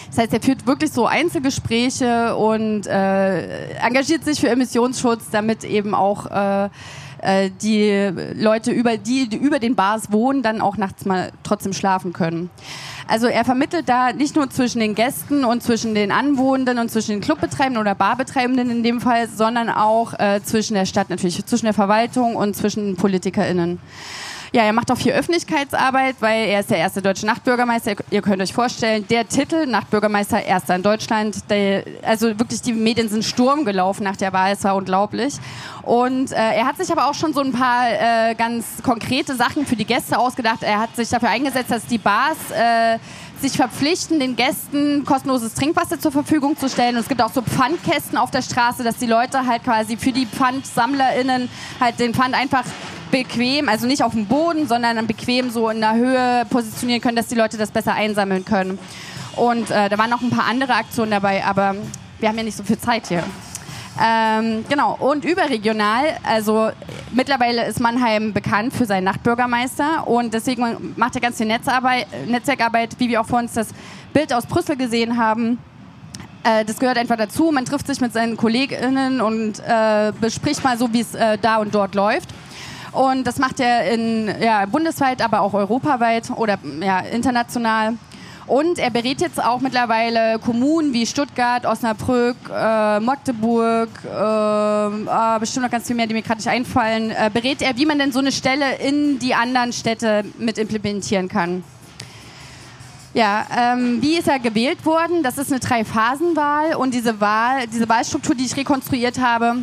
[0.09, 5.95] Das heißt, er führt wirklich so Einzelgespräche und äh, engagiert sich für Emissionsschutz, damit eben
[5.95, 6.27] auch
[7.23, 11.73] äh, die Leute, über, die, die über den Bars wohnen, dann auch nachts mal trotzdem
[11.73, 12.51] schlafen können.
[13.09, 17.13] Also er vermittelt da nicht nur zwischen den Gästen und zwischen den Anwohnenden und zwischen
[17.13, 21.67] den Clubbetreibenden oder Barbetreibenden in dem Fall, sondern auch äh, zwischen der Stadt natürlich, zwischen
[21.67, 23.79] der Verwaltung und zwischen PolitikerInnen.
[24.55, 27.95] Ja, er macht auch viel Öffentlichkeitsarbeit, weil er ist der erste deutsche Nachtbürgermeister.
[28.11, 31.49] Ihr könnt euch vorstellen, der Titel Nachtbürgermeister erster in Deutschland.
[31.49, 34.53] Der, also wirklich die Medien sind Sturm gelaufen nach der Wahl.
[34.53, 35.37] Es war unglaublich.
[35.81, 39.65] Und äh, er hat sich aber auch schon so ein paar äh, ganz konkrete Sachen
[39.65, 40.63] für die Gäste ausgedacht.
[40.63, 42.99] Er hat sich dafür eingesetzt, dass die Bars äh,
[43.41, 46.97] sich verpflichten, den Gästen kostenloses Trinkwasser zur Verfügung zu stellen.
[46.97, 50.13] Und es gibt auch so Pfandkästen auf der Straße, dass die Leute halt quasi für
[50.13, 51.49] die PfandsammlerInnen
[51.81, 52.65] halt den Pfand einfach
[53.13, 57.29] bequem, also nicht auf dem Boden, sondern bequem so in der Höhe positionieren können, dass
[57.29, 58.81] die Leute das besser einsammeln können.
[59.37, 61.77] Und äh, da waren noch ein paar andere Aktionen dabei, aber
[62.19, 63.23] wir haben ja nicht so viel Zeit hier.
[64.03, 66.71] Ähm, genau, und überregional, also
[67.13, 72.99] mittlerweile ist Mannheim bekannt für seinen Nachtbürgermeister und deswegen macht er ganz viel Netzarbeit, Netzwerkarbeit,
[72.99, 73.69] wie wir auch vor uns das
[74.15, 75.59] Bild aus Brüssel gesehen haben.
[76.43, 77.51] Äh, das gehört einfach dazu.
[77.53, 81.57] Man trifft sich mit seinen KollegInnen und äh, bespricht mal so, wie es äh, da
[81.59, 82.31] und dort läuft.
[82.93, 87.95] Und das macht er in, ja, bundesweit, aber auch europaweit oder ja, international.
[88.47, 95.65] Und er berät jetzt auch mittlerweile Kommunen wie Stuttgart, Osnabrück, äh, Magdeburg, äh, äh, bestimmt
[95.65, 97.11] noch ganz viel mehr, die mir gerade nicht einfallen.
[97.13, 101.29] Äh, berät er, wie man denn so eine Stelle in die anderen Städte mit implementieren
[101.29, 101.65] kann.
[103.15, 105.23] Ja, ähm, wie ist er gewählt worden?
[105.23, 109.59] Das ist eine Drei-Phasen-Wahl und diese Wahl, diese Wahlstruktur, die ich rekonstruiert habe,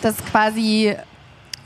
[0.00, 0.94] das ist quasi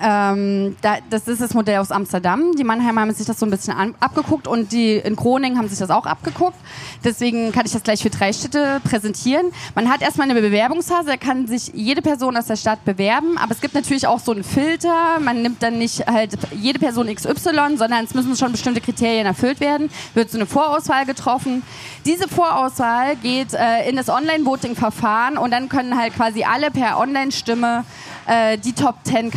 [0.02, 2.56] ähm, da, das ist das Modell aus Amsterdam.
[2.58, 5.68] Die Mannheimer haben sich das so ein bisschen an, abgeguckt und die in Groningen haben
[5.68, 6.56] sich das auch abgeguckt.
[7.04, 9.46] Deswegen kann ich das gleich für drei Städte präsentieren.
[9.76, 13.52] Man hat erstmal eine Bewerbungsphase, da kann sich jede Person aus der Stadt bewerben, aber
[13.52, 15.20] es gibt natürlich auch so einen Filter.
[15.20, 19.60] Man nimmt dann nicht halt jede Person XY, sondern es müssen schon bestimmte Kriterien erfüllt
[19.60, 19.88] werden.
[20.14, 21.62] Wird so eine Vorauswahl getroffen.
[22.04, 27.84] Diese Vorauswahl geht äh, in das Online-Voting-Verfahren und dann können halt quasi alle per Online-Stimme
[28.26, 29.30] äh, die Top 10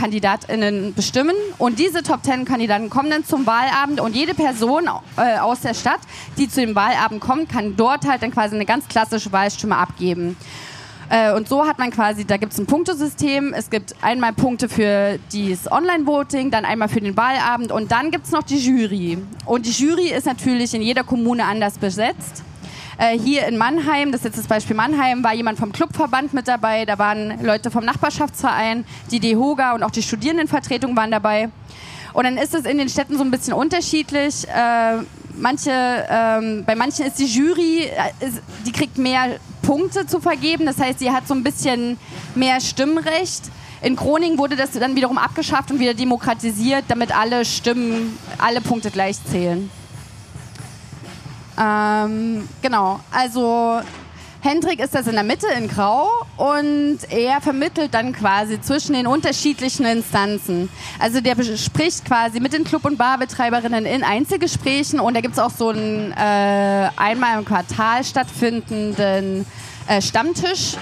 [0.56, 1.36] KandidatInnen bestimmen.
[1.58, 5.74] Und diese Top 10 Kandidaten kommen dann zum Wahlabend und jede Person äh, aus der
[5.74, 6.00] Stadt,
[6.38, 10.38] die zu dem Wahlabend kommt, kann dort halt dann quasi eine ganz klassische Wahlstimme abgeben.
[11.10, 13.54] Äh, und so hat man quasi, da gibt es ein Punktesystem.
[13.54, 18.26] Es gibt einmal Punkte für das Online-Voting, dann einmal für den Wahlabend und dann gibt
[18.26, 19.18] es noch die Jury.
[19.46, 22.44] Und die Jury ist natürlich in jeder Kommune anders besetzt.
[22.98, 26.48] Äh, hier in Mannheim, das ist jetzt das Beispiel Mannheim, war jemand vom Clubverband mit
[26.48, 31.50] dabei, da waren Leute vom Nachbarschaftsverein, die DEHOGA und auch die Studierendenvertretung waren dabei.
[32.14, 34.48] Und dann ist es in den Städten so ein bisschen unterschiedlich.
[34.48, 35.04] Äh,
[35.36, 35.72] manche,
[36.10, 40.66] ähm, bei manchen ist die Jury, äh, ist, die kriegt mehr Punkte zu vergeben.
[40.66, 41.98] Das heißt, sie hat so ein bisschen
[42.34, 43.44] mehr Stimmrecht.
[43.82, 48.92] In Groningen wurde das dann wiederum abgeschafft und wieder demokratisiert, damit alle Stimmen, alle Punkte
[48.92, 49.70] gleich zählen.
[51.58, 53.82] Ähm, genau, also
[54.46, 59.08] Hendrik ist das in der Mitte in Grau und er vermittelt dann quasi zwischen den
[59.08, 60.70] unterschiedlichen Instanzen.
[61.00, 65.40] Also der spricht quasi mit den Club- und Barbetreiberinnen in Einzelgesprächen und da gibt es
[65.40, 69.48] auch so einen äh, einmal im Quartal stattfindenden
[69.88, 70.74] äh, Stammtisch.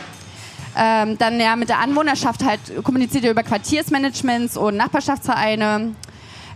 [0.75, 5.95] Ähm, dann ja mit der Anwohnerschaft halt kommuniziert er über Quartiersmanagements und Nachbarschaftsvereine.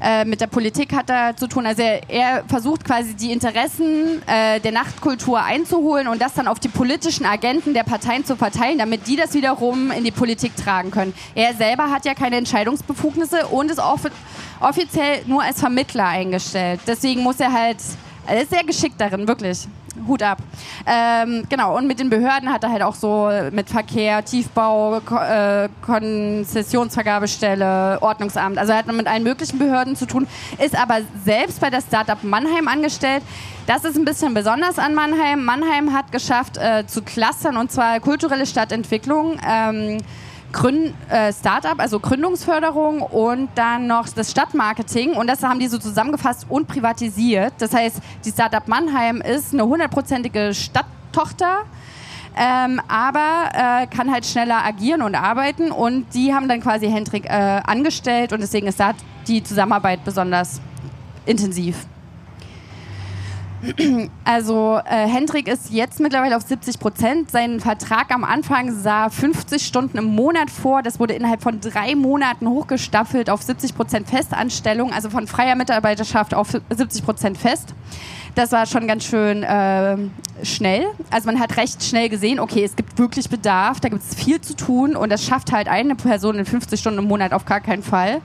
[0.02, 1.66] Äh, mit der Politik hat er zu tun.
[1.66, 6.60] Also er, er versucht quasi die Interessen äh, der Nachtkultur einzuholen und das dann auf
[6.60, 10.92] die politischen Agenten der Parteien zu verteilen, damit die das wiederum in die Politik tragen
[10.92, 11.14] können.
[11.36, 14.02] Er selber hat ja keine Entscheidungsbefugnisse und ist off
[14.60, 16.80] offiziell nur als Vermittler eingestellt.
[16.88, 17.78] Deswegen muss er halt,
[18.26, 19.68] er ist sehr geschickt darin, wirklich.
[20.08, 20.40] Hut ab.
[20.86, 25.18] Ähm, genau, und mit den Behörden hat er halt auch so mit Verkehr, Tiefbau, Ko
[25.18, 28.58] äh, Konzessionsvergabestelle, Ordnungsamt.
[28.58, 30.28] Also er hat mit allen möglichen Behörden zu tun,
[30.64, 33.24] ist aber selbst bei der Startup Mannheim angestellt.
[33.66, 35.44] Das ist ein bisschen besonders an Mannheim.
[35.44, 39.38] Mannheim hat geschafft äh, zu clustern und zwar kulturelle Stadtentwicklung.
[39.46, 39.98] Ähm,
[40.52, 45.14] Gründ, äh, Startup, also Gründungsförderung und dann noch das Stadtmarketing.
[45.14, 47.54] Und das haben die so zusammengefasst und privatisiert.
[47.60, 51.66] Das heißt, die Startup Mannheim ist eine hundertprozentige Stadttochter.
[52.40, 57.26] Ähm, aber äh, kann halt schneller agieren und arbeiten und die haben dann quasi Hendrik
[57.26, 57.30] äh,
[57.66, 58.94] angestellt und deswegen ist da
[59.28, 60.62] die Zusammenarbeit besonders
[61.26, 61.88] intensiv.
[64.24, 67.32] Also äh, Hendrik ist jetzt mittlerweile auf 70 Prozent.
[67.32, 70.84] Sein Vertrag am Anfang sah 50 Stunden im Monat vor.
[70.84, 76.34] Das wurde innerhalb von drei Monaten hochgestaffelt auf 70 Prozent Festanstellung, also von freier Mitarbeiterschaft
[76.34, 77.74] auf 70 Prozent fest.
[78.36, 79.98] Das war schon ganz schön äh,
[80.44, 80.86] schnell.
[81.10, 84.40] Also man hat recht schnell gesehen, okay, es gibt wirklich Bedarf, da gibt es viel
[84.42, 87.62] zu tun und das schafft halt eine Person in 50 Stunden im Monat auf gar
[87.62, 88.22] keinen Fall.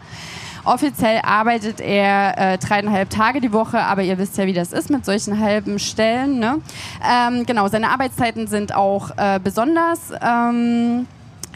[0.64, 4.90] Offiziell arbeitet er äh, dreieinhalb Tage die Woche, aber ihr wisst ja, wie das ist
[4.90, 6.38] mit solchen halben Stellen.
[6.38, 6.61] Ne?
[7.05, 10.12] Ähm, genau, seine Arbeitszeiten sind auch äh, besonders.
[10.20, 11.07] Ähm,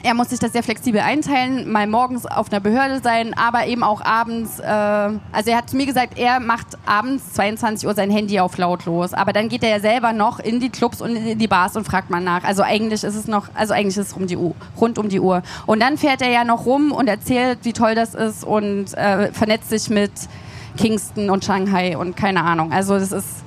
[0.07, 3.83] er muss sich das sehr flexibel einteilen, mal morgens auf einer Behörde sein, aber eben
[3.83, 4.61] auch abends.
[4.61, 8.57] Äh, also er hat zu mir gesagt, er macht abends 22 Uhr sein Handy auf
[8.57, 11.77] lautlos, aber dann geht er ja selber noch in die Clubs und in die Bars
[11.77, 12.45] und fragt mal nach.
[12.45, 15.19] Also eigentlich ist es noch, also eigentlich ist es um die Uhr, rund um die
[15.19, 15.43] Uhr.
[15.67, 19.33] Und dann fährt er ja noch rum und erzählt, wie toll das ist und äh,
[19.33, 20.13] vernetzt sich mit
[20.77, 22.73] Kingston und Shanghai und keine Ahnung.
[22.73, 23.46] Also das ist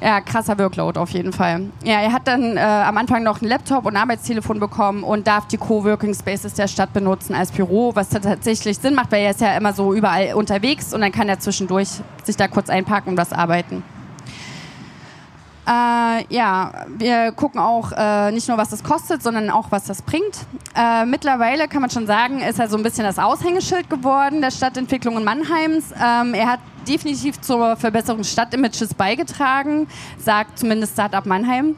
[0.00, 1.66] ja, krasser Workload auf jeden Fall.
[1.84, 5.26] Ja, er hat dann äh, am Anfang noch einen Laptop und ein Arbeitstelefon bekommen und
[5.26, 9.30] darf die Coworking Spaces der Stadt benutzen als Büro, was tatsächlich Sinn macht, weil er
[9.32, 11.88] ist ja immer so überall unterwegs und dann kann er zwischendurch
[12.24, 13.82] sich da kurz einpacken und was arbeiten.
[15.70, 20.02] Äh, ja, wir gucken auch äh, nicht nur, was das kostet, sondern auch, was das
[20.02, 20.34] bringt.
[20.74, 24.50] Äh, mittlerweile kann man schon sagen, ist er so ein bisschen das Aushängeschild geworden der
[24.50, 25.92] Stadtentwicklung in Mannheims.
[25.92, 29.88] Ähm, er hat definitiv zur Verbesserung Stadtimages beigetragen,
[30.18, 31.76] sagt zumindest Startup Mannheim.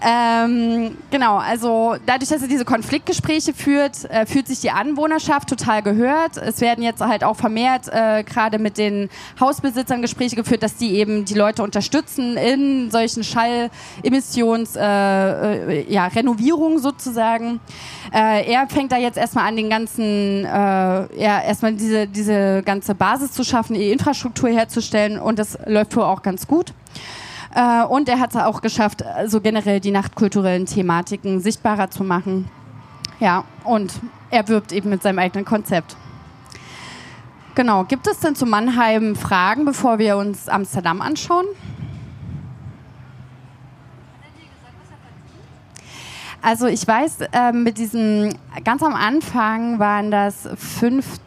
[0.00, 5.82] Ähm, genau, also dadurch, dass er diese Konfliktgespräche führt, äh, fühlt sich die Anwohnerschaft total
[5.82, 6.36] gehört.
[6.36, 9.08] Es werden jetzt halt auch vermehrt äh, gerade mit den
[9.40, 16.06] Hausbesitzern Gespräche geführt, dass die eben die Leute unterstützen in solchen Schallemissions, äh, äh, ja,
[16.06, 17.58] Renovierungen sozusagen.
[18.12, 22.94] Äh, er fängt da jetzt erstmal an, den ganzen, äh, ja, erstmal diese, diese ganze
[22.94, 26.72] Basis zu schaffen, die Infrastruktur herzustellen und das läuft wohl auch ganz gut.
[27.58, 32.04] Äh, und er hat es auch geschafft, so also generell die nachtkulturellen Thematiken sichtbarer zu
[32.04, 32.48] machen.
[33.18, 33.92] Ja, und
[34.30, 35.96] er wirbt eben mit seinem eigenen Konzept.
[37.56, 41.46] Genau, gibt es denn zu Mannheim Fragen, bevor wir uns Amsterdam anschauen?
[46.40, 51.18] Also ich weiß, äh, mit diesem, ganz am Anfang waren das fünf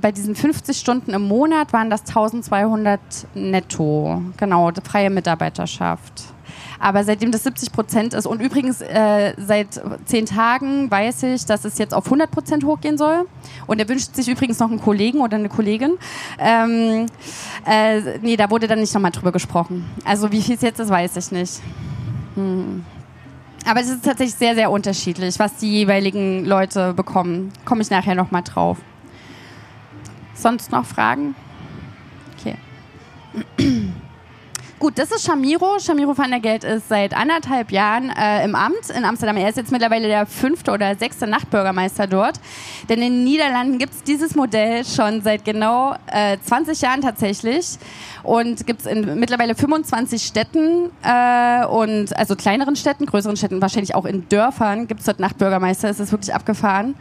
[0.00, 3.00] bei diesen 50 Stunden im Monat waren das 1200
[3.34, 4.22] netto.
[4.36, 6.24] Genau, freie Mitarbeiterschaft.
[6.78, 11.64] Aber seitdem das 70 Prozent ist und übrigens äh, seit zehn Tagen weiß ich, dass
[11.64, 13.26] es jetzt auf 100 Prozent hochgehen soll.
[13.66, 15.98] Und er wünscht sich übrigens noch einen Kollegen oder eine Kollegin.
[16.38, 17.06] Ähm,
[17.66, 19.84] äh, nee, da wurde dann nicht nochmal drüber gesprochen.
[20.04, 21.60] Also wie viel es jetzt ist, weiß ich nicht.
[22.34, 22.84] Hm.
[23.66, 27.52] Aber es ist tatsächlich sehr, sehr unterschiedlich, was die jeweiligen Leute bekommen.
[27.66, 28.78] Komme ich nachher nochmal drauf.
[30.40, 31.34] Sonst noch Fragen?
[32.38, 32.56] Okay.
[34.80, 35.78] Gut, das ist Shamiro.
[35.78, 39.36] Shamiro van der Geld ist seit anderthalb Jahren äh, im Amt in Amsterdam.
[39.36, 42.40] Er ist jetzt mittlerweile der fünfte oder sechste Nachtbürgermeister dort.
[42.88, 47.76] Denn in den Niederlanden gibt es dieses Modell schon seit genau äh, 20 Jahren tatsächlich.
[48.22, 53.94] Und gibt es in mittlerweile 25 Städten äh, und also kleineren Städten, größeren Städten, wahrscheinlich
[53.94, 55.90] auch in Dörfern gibt es dort Nachtbürgermeister.
[55.90, 56.94] Es ist wirklich abgefahren.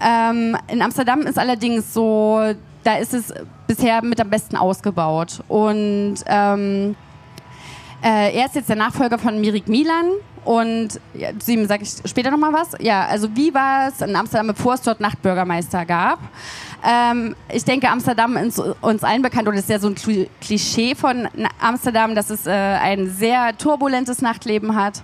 [0.00, 3.32] Ähm, in Amsterdam ist allerdings so, da ist es
[3.66, 5.42] bisher mit am besten ausgebaut.
[5.48, 6.96] Und ähm,
[8.02, 10.06] äh, er ist jetzt der Nachfolger von Mirik Milan
[10.46, 12.70] und ja, zu sage ich später nochmal was.
[12.78, 16.20] Ja, also wie war es in Amsterdam, bevor es dort Nachtbürgermeister gab?
[16.86, 19.96] Ähm, ich denke, Amsterdam ist uns allen bekannt und ist ja so ein
[20.40, 21.28] Klischee von
[21.60, 25.02] Amsterdam, dass es äh, ein sehr turbulentes Nachtleben hat.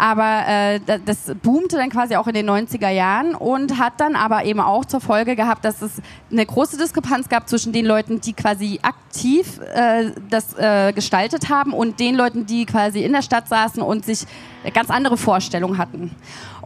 [0.00, 4.44] Aber äh, das boomte dann quasi auch in den 90er Jahren und hat dann aber
[4.44, 8.32] eben auch zur Folge gehabt, dass es eine große Diskrepanz gab zwischen den Leuten, die
[8.32, 13.48] quasi aktiv äh, das äh, gestaltet haben und den Leuten, die quasi in der Stadt
[13.48, 14.24] saßen und sich
[14.72, 16.14] ganz andere Vorstellungen hatten.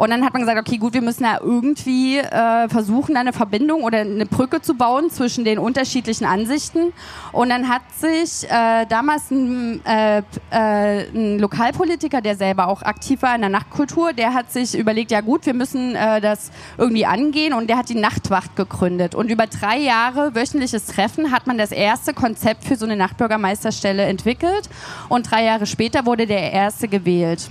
[0.03, 3.85] Und dann hat man gesagt, okay, gut, wir müssen ja irgendwie äh, versuchen, eine Verbindung
[3.85, 6.93] oder eine Brücke zu bauen zwischen den unterschiedlichen Ansichten.
[7.31, 13.23] Und dann hat sich äh, damals ein, äh, äh ein, Lokalpolitiker, der selber auch aktiv
[13.23, 17.07] war in der Nachtkultur, der hat sich überlegt, ja gut, wir müssen äh, das irgendwie
[17.07, 19.15] angehen und der hat die Nachtwacht gegründet.
[19.15, 24.03] Und über drei Jahre wöchentliches Treffen hat man das erste Konzept für so eine Nachtbürgermeisterstelle
[24.03, 24.69] entwickelt
[25.09, 27.51] und drei Jahre später wurde der erste gewählt.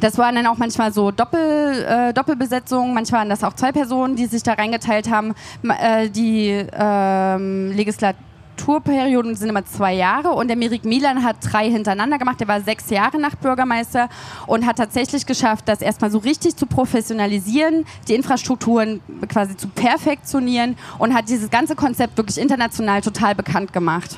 [0.00, 4.14] Das waren dann auch manchmal so Doppel, äh, Doppelbesetzungen, manchmal waren das auch zwei Personen,
[4.14, 5.34] die sich da reingeteilt haben.
[5.62, 12.18] Äh, die ähm, Legislaturperioden sind immer zwei Jahre und der Mirik Milan hat drei hintereinander
[12.18, 12.38] gemacht.
[12.38, 14.08] Der war sechs Jahre Nachtbürgermeister
[14.46, 20.76] und hat tatsächlich geschafft, das erstmal so richtig zu professionalisieren, die Infrastrukturen quasi zu perfektionieren
[20.98, 24.16] und hat dieses ganze Konzept wirklich international total bekannt gemacht.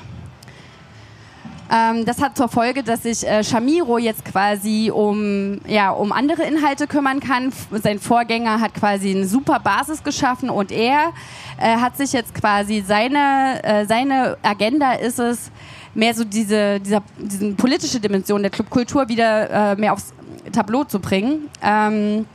[1.71, 6.43] Ähm, das hat zur Folge, dass sich äh, Shamiro jetzt quasi um, ja, um andere
[6.43, 7.53] Inhalte kümmern kann.
[7.71, 11.13] Sein Vorgänger hat quasi eine super Basis geschaffen und er
[11.59, 15.53] äh, hat sich jetzt quasi seine, äh, seine Agenda ist es,
[15.95, 20.13] mehr so diese, dieser, diese politische Dimension der Clubkultur wieder äh, mehr aufs
[20.53, 21.49] Tableau zu bringen.
[21.63, 22.27] Ähm,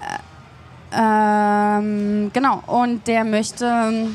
[0.00, 4.08] äh, ähm, genau, und der möchte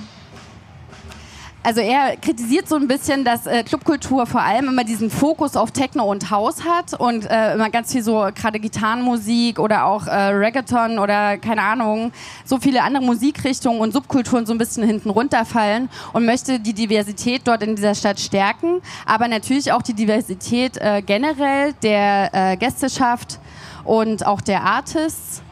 [1.64, 5.72] also er kritisiert so ein bisschen, dass äh, Clubkultur vor allem immer diesen Fokus auf
[5.72, 10.12] Techno und House hat und äh, immer ganz viel so gerade Gitarrenmusik oder auch äh,
[10.12, 12.12] Reggaeton oder keine Ahnung,
[12.46, 17.44] so viele andere Musikrichtungen und Subkulturen so ein bisschen hinten runterfallen und möchte die Diversität
[17.46, 23.40] dort in dieser Stadt stärken, aber natürlich auch die Diversität äh, generell der äh, Gästeschaft
[23.84, 25.44] und auch der Artists.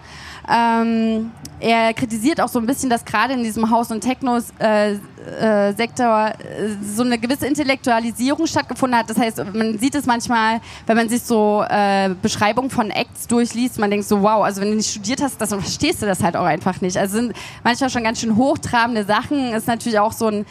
[0.51, 4.91] Ähm, er kritisiert auch so ein bisschen, dass gerade in diesem House- und Techno-Sektor äh,
[4.93, 9.09] äh, so eine gewisse Intellektualisierung stattgefunden hat.
[9.09, 13.77] Das heißt, man sieht es manchmal, wenn man sich so äh, Beschreibungen von Acts durchliest,
[13.77, 16.37] man denkt so, wow, also wenn du nicht studiert hast, dann verstehst du das halt
[16.37, 16.97] auch einfach nicht.
[16.97, 17.33] Also sind
[17.63, 19.51] manchmal schon ganz schön hochtrabende Sachen.
[19.53, 20.45] Ist natürlich auch so ein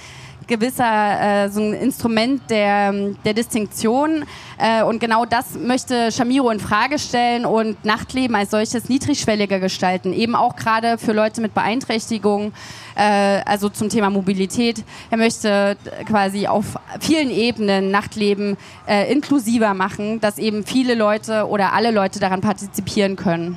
[0.49, 2.92] gewisser äh, so ein Instrument der,
[3.24, 4.24] der Distinktion.
[4.59, 10.12] Äh, und genau das möchte Shamiro in Frage stellen und Nachtleben als solches niedrigschwelliger gestalten.
[10.12, 12.53] Eben auch gerade für Leute mit Beeinträchtigung,
[12.96, 14.82] äh, also zum Thema Mobilität.
[15.11, 15.76] Er möchte
[16.07, 18.57] quasi auf vielen Ebenen Nachtleben
[18.88, 23.57] äh, inklusiver machen, dass eben viele Leute oder alle Leute daran partizipieren können.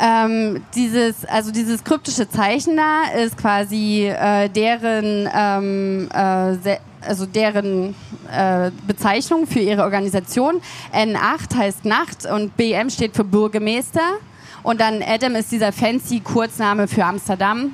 [0.00, 7.94] Ähm, dieses, also dieses kryptische Zeichen da ist quasi äh, deren, ähm, äh, also deren
[8.32, 10.60] äh, Bezeichnung für ihre Organisation.
[10.92, 14.18] N8 heißt Nacht und BM steht für Bürgermeister.
[14.62, 17.72] Und dann Adam ist dieser fancy Kurzname für Amsterdam.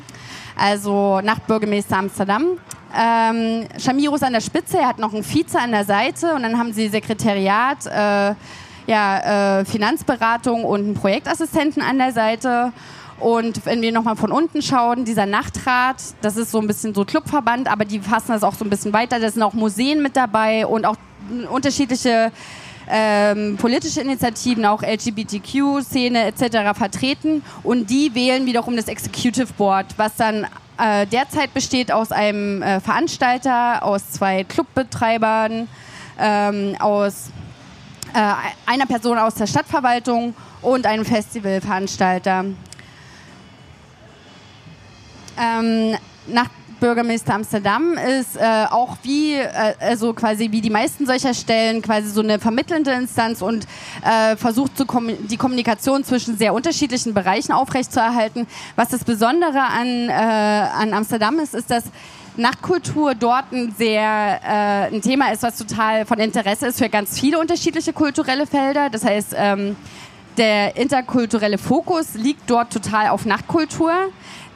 [0.57, 2.59] Also Nachtbürgermeister Amsterdam.
[2.95, 6.43] Ähm, Shamiro ist an der Spitze, er hat noch einen Vize an der Seite und
[6.43, 8.35] dann haben sie Sekretariat, äh,
[8.91, 12.73] ja, äh, Finanzberatung und einen Projektassistenten an der Seite.
[13.21, 17.05] Und wenn wir nochmal von unten schauen, dieser Nachtrat, das ist so ein bisschen so
[17.05, 19.21] Clubverband, aber die fassen das auch so ein bisschen weiter.
[19.21, 20.97] Da sind auch Museen mit dabei und auch
[21.53, 22.33] unterschiedliche
[22.89, 26.77] ähm, politische Initiativen, auch LGBTQ-Szene etc.
[26.77, 27.45] vertreten.
[27.63, 32.81] Und die wählen wiederum das Executive Board, was dann äh, derzeit besteht aus einem äh,
[32.81, 35.69] Veranstalter, aus zwei Clubbetreibern,
[36.19, 37.31] ähm, aus
[38.67, 42.45] einer Person aus der Stadtverwaltung und einem Festivalveranstalter.
[45.39, 45.97] Ähm,
[46.27, 46.49] nach
[46.81, 52.09] Bürgermeister Amsterdam ist äh, auch wie, äh, also quasi wie die meisten solcher Stellen, quasi
[52.09, 53.67] so eine vermittelnde Instanz und
[54.03, 58.47] äh, versucht kom die Kommunikation zwischen sehr unterschiedlichen Bereichen aufrechtzuerhalten.
[58.77, 61.85] Was das Besondere an, äh, an Amsterdam ist, ist, dass
[62.41, 67.19] Nachtkultur dort ein sehr äh, ein Thema ist, was total von Interesse ist für ganz
[67.19, 68.91] viele unterschiedliche kulturelle Felder.
[68.91, 69.77] Das heißt, ähm,
[70.37, 73.93] der interkulturelle Fokus liegt dort total auf Nachtkultur.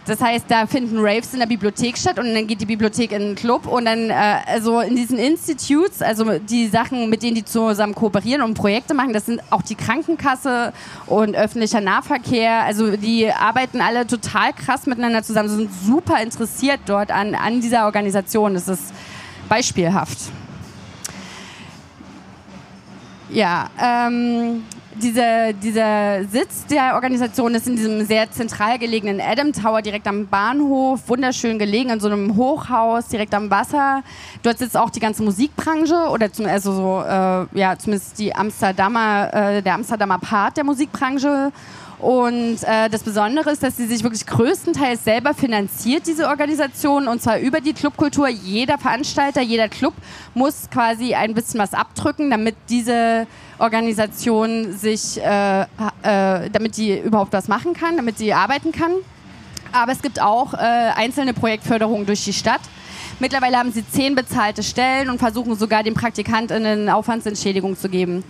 [0.06, 3.20] Das heißt, da finden Raves in der Bibliothek statt und dann geht die Bibliothek in
[3.20, 4.14] den Club und dann, äh,
[4.46, 9.14] also in diesen Institutes, also die Sachen, mit denen die zusammen kooperieren und Projekte machen,
[9.14, 10.74] das sind auch die Krankenkasse
[11.06, 12.64] und öffentlicher Nahverkehr.
[12.64, 17.86] Also die arbeiten alle total krass miteinander zusammen, sind super interessiert dort an, an dieser
[17.86, 18.54] Organisation.
[18.54, 18.92] Das ist
[19.48, 20.18] beispielhaft.
[23.30, 24.64] Ja, ähm,
[25.02, 30.26] diese, dieser Sitz der Organisation ist in diesem sehr zentral gelegenen Adam Tower direkt am
[30.26, 34.02] Bahnhof, wunderschön gelegen in so einem Hochhaus direkt am Wasser.
[34.42, 39.32] Dort sitzt auch die ganze Musikbranche oder zum, also so, äh, ja, zumindest die Amsterdamer,
[39.32, 41.52] äh, der Amsterdamer Part der Musikbranche.
[41.98, 47.22] Und äh, das Besondere ist, dass sie sich wirklich größtenteils selber finanziert, diese Organisation, und
[47.22, 48.28] zwar über die Clubkultur.
[48.28, 49.94] Jeder Veranstalter, jeder Club
[50.34, 53.26] muss quasi ein bisschen was abdrücken, damit diese
[53.64, 55.66] Organisation sich, äh, äh,
[56.50, 58.92] damit die überhaupt was machen kann, damit sie arbeiten kann.
[59.72, 62.60] Aber es gibt auch äh, einzelne Projektförderungen durch die Stadt.
[63.18, 68.22] Mittlerweile haben sie zehn bezahlte Stellen und versuchen sogar den PraktikantInnen Aufwandsentschädigung zu geben.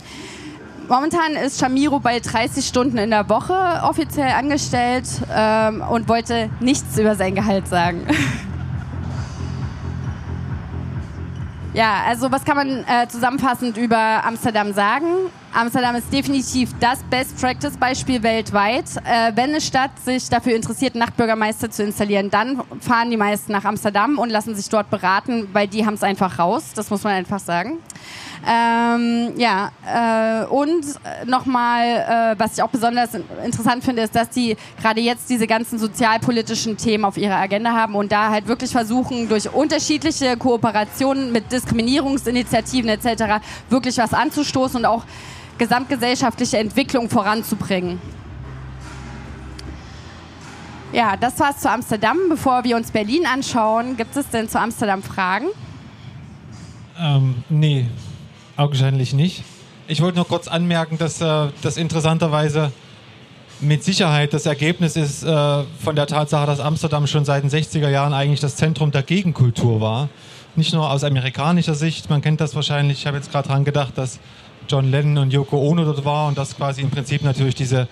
[0.89, 6.99] Momentan ist Shamiro bei 30 Stunden in der Woche offiziell angestellt ähm, und wollte nichts
[6.99, 8.07] über sein Gehalt sagen.
[11.75, 15.07] Ja, also was kann man äh, zusammenfassend über Amsterdam sagen?
[15.57, 18.87] Amsterdam ist definitiv das Best-Practice-Beispiel weltweit.
[19.05, 23.65] Äh, wenn eine Stadt sich dafür interessiert, Nachtbürgermeister zu installieren, dann fahren die meisten nach
[23.65, 26.73] Amsterdam und lassen sich dort beraten, weil die haben es einfach raus.
[26.75, 27.79] Das muss man einfach sagen.
[28.47, 30.85] Ähm, ja, äh, und
[31.25, 33.11] nochmal, äh, was ich auch besonders
[33.45, 37.95] interessant finde, ist, dass die gerade jetzt diese ganzen sozialpolitischen Themen auf ihrer Agenda haben
[37.95, 43.41] und da halt wirklich versuchen, durch unterschiedliche Kooperationen mit Diskriminierungsinitiativen etc.
[43.71, 45.05] wirklich was anzustoßen und auch
[45.59, 48.01] gesamtgesellschaftliche Entwicklung voranzubringen.
[50.93, 52.17] Ja, das war's zu Amsterdam.
[52.29, 55.47] Bevor wir uns Berlin anschauen, gibt es denn zu Amsterdam Fragen?
[57.01, 57.87] Ähm, nee,
[58.57, 59.43] augenscheinlich nicht.
[59.89, 62.71] Ich wollte nur kurz anmerken, dass äh, das interessanterweise
[63.61, 67.89] mit Sicherheit das Ergebnis ist äh, von der Tatsache, dass Amsterdam schon seit den 60er
[67.89, 70.09] Jahren eigentlich das Zentrum der Gegenkultur war.
[70.57, 73.99] Nicht nur aus amerikanischer Sicht, man kennt das wahrscheinlich, ich habe jetzt gerade dran gedacht,
[73.99, 74.21] dass
[74.69, 77.89] John Lennon und Yoko Ono dort war und das quasi im Prinzip natürlich diese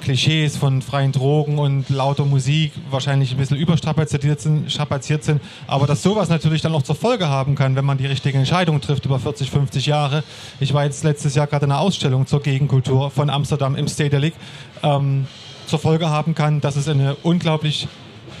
[0.00, 6.02] Klischees von freien Drogen und lauter Musik wahrscheinlich ein bisschen überstrapaziert sind, sind, aber dass
[6.02, 9.18] sowas natürlich dann auch zur Folge haben kann, wenn man die richtige Entscheidung trifft über
[9.18, 10.22] 40, 50 Jahre.
[10.60, 14.34] Ich war jetzt letztes Jahr gerade in einer Ausstellung zur Gegenkultur von Amsterdam im Stedelijk,
[14.82, 15.26] ähm,
[15.66, 17.88] zur Folge haben kann, dass es eine unglaublich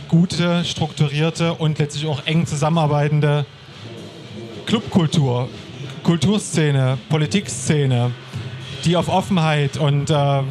[0.08, 3.44] gute, strukturierte und letztlich auch eng zusammenarbeitende
[4.66, 5.48] Clubkultur,
[6.10, 8.10] Kulturszene, Politikszene,
[8.84, 10.42] die auf Offenheit und äh, äh,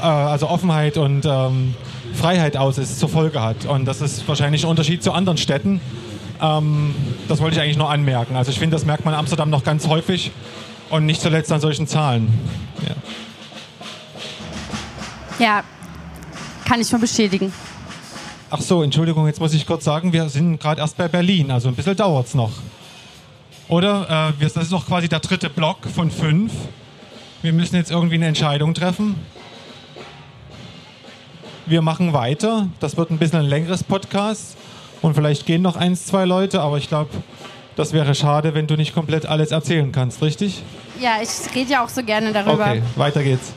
[0.00, 1.76] also Offenheit und ähm,
[2.14, 3.66] Freiheit aus ist, zur Folge hat.
[3.66, 5.80] Und das ist wahrscheinlich ein Unterschied zu anderen Städten.
[6.42, 6.96] Ähm,
[7.28, 8.34] das wollte ich eigentlich nur anmerken.
[8.34, 10.32] Also ich finde, das merkt man in Amsterdam noch ganz häufig
[10.90, 12.36] und nicht zuletzt an solchen Zahlen.
[15.38, 15.64] Ja, ja
[16.64, 17.52] kann ich schon bestätigen.
[18.50, 21.68] Ach so, Entschuldigung, jetzt muss ich kurz sagen, wir sind gerade erst bei Berlin, also
[21.68, 22.50] ein bisschen dauert es noch.
[23.68, 24.32] Oder?
[24.40, 26.52] Äh, das ist noch quasi der dritte Block von fünf.
[27.42, 29.16] Wir müssen jetzt irgendwie eine Entscheidung treffen
[31.66, 32.68] wir machen weiter.
[32.80, 34.56] Das wird ein bisschen ein längeres Podcast
[35.02, 37.10] und vielleicht gehen noch eins, zwei Leute, aber ich glaube,
[37.74, 40.62] das wäre schade, wenn du nicht komplett alles erzählen kannst, richtig?
[41.00, 42.70] Ja, ich rede ja auch so gerne darüber.
[42.70, 43.52] Okay, weiter geht's.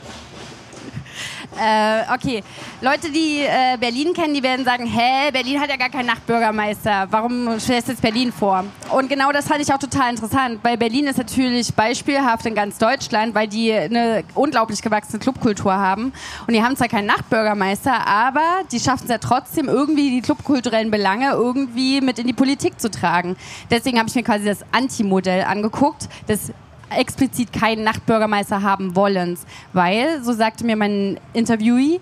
[1.58, 2.44] Äh, okay,
[2.80, 7.08] Leute, die äh, Berlin kennen, die werden sagen, hä, Berlin hat ja gar keinen Nachtbürgermeister.
[7.10, 8.64] Warum stellst du jetzt Berlin vor?
[8.90, 12.78] Und genau das fand ich auch total interessant, weil Berlin ist natürlich beispielhaft in ganz
[12.78, 16.12] Deutschland, weil die eine unglaublich gewachsene Clubkultur haben.
[16.46, 20.90] Und die haben zwar keinen Nachtbürgermeister, aber die schaffen es ja trotzdem irgendwie die clubkulturellen
[20.90, 23.36] Belange irgendwie mit in die Politik zu tragen.
[23.70, 26.52] Deswegen habe ich mir quasi das Anti-Modell angeguckt, das
[26.96, 29.40] explizit keinen Nachtbürgermeister haben wollens,
[29.72, 32.00] weil, so sagte mir mein Interviewee,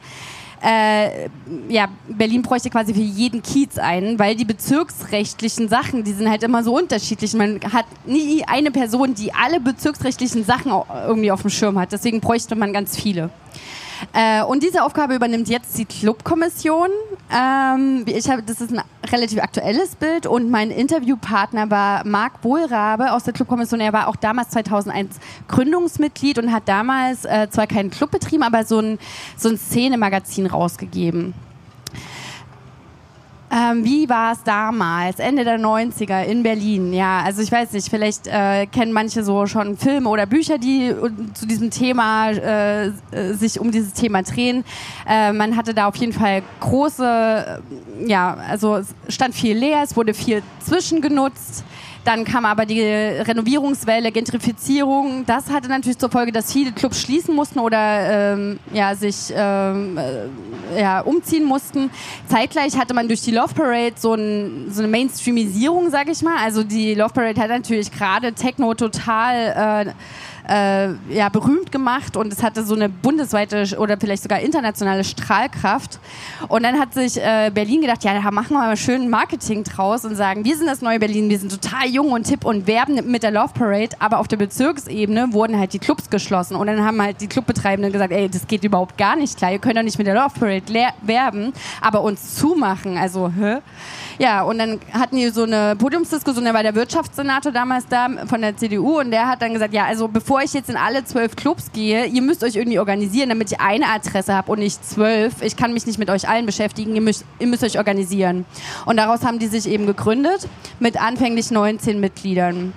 [0.63, 1.29] äh,
[1.69, 6.43] ja, Berlin bräuchte quasi für jeden Kiez einen, weil die bezirksrechtlichen Sachen, die sind halt
[6.43, 7.33] immer so unterschiedlich.
[7.35, 10.73] Man hat nie eine Person, die alle bezirksrechtlichen Sachen
[11.07, 11.93] irgendwie auf dem Schirm hat.
[11.93, 13.31] Deswegen bräuchte man ganz viele.
[14.13, 16.89] Äh, und diese Aufgabe übernimmt jetzt die Clubkommission.
[17.33, 23.13] Ähm, ich hab, das ist ein relativ aktuelles Bild und mein Interviewpartner war Marc Wohlrabe
[23.13, 23.81] aus der Clubkommission.
[23.81, 25.17] Er war auch damals 2001
[25.49, 28.99] Gründungsmitglied und hat damals äh, zwar keinen Club betrieben, aber so ein,
[29.37, 31.35] so ein Szene-Magazin rausgegeben.
[33.51, 36.93] Ähm, wie war es damals, Ende der 90er in Berlin?
[36.93, 40.95] Ja, also ich weiß nicht, vielleicht äh, kennen manche so schon Filme oder Bücher, die
[41.33, 42.91] zu diesem Thema äh,
[43.33, 44.65] sich um dieses Thema drehen.
[45.09, 47.63] Äh, man hatte da auf jeden Fall große,
[48.07, 51.65] ja, also es stand viel leer, es wurde viel zwischengenutzt.
[52.05, 55.25] Dann kam aber die Renovierungswelle, Gentrifizierung.
[55.27, 59.99] Das hatte natürlich zur Folge, dass viele Clubs schließen mussten oder ähm, ja, sich ähm,
[59.99, 61.91] äh, ja, umziehen mussten.
[62.27, 66.37] Zeitgleich hatte man durch die Love Parade so, ein, so eine Mainstreamisierung, sag ich mal.
[66.43, 69.93] Also die Love Parade hat natürlich gerade Techno total äh,
[70.49, 76.01] äh, ja, berühmt gemacht und es hatte so eine bundesweite oder vielleicht sogar internationale Strahlkraft.
[76.49, 80.05] Und dann hat sich äh, Berlin gedacht, ja, da machen wir mal schön Marketing draus
[80.05, 83.11] und sagen, wir sind das neue Berlin, wir sind total jung und tipp und werben
[83.11, 86.85] mit der Love Parade, aber auf der Bezirksebene wurden halt die Clubs geschlossen und dann
[86.85, 89.83] haben halt die Clubbetreibenden gesagt, ey, das geht überhaupt gar nicht klar, ihr könnt doch
[89.83, 90.63] nicht mit der Love Parade
[91.03, 93.59] werben, aber uns zumachen, also, hä?
[94.19, 98.41] Ja, und dann hatten die so eine Podiumsdiskussion, da war der Wirtschaftssenator damals da von
[98.41, 101.37] der CDU und der hat dann gesagt, ja, also bevor ich jetzt in alle zwölf
[101.37, 105.41] Clubs gehe, ihr müsst euch irgendwie organisieren, damit ich eine Adresse habe und nicht zwölf.
[105.41, 108.45] Ich kann mich nicht mit euch allen beschäftigen, ihr müsst, ihr müsst euch organisieren.
[108.87, 110.49] Und daraus haben die sich eben gegründet
[110.81, 112.73] mit anfänglich 19 Mitgliedern.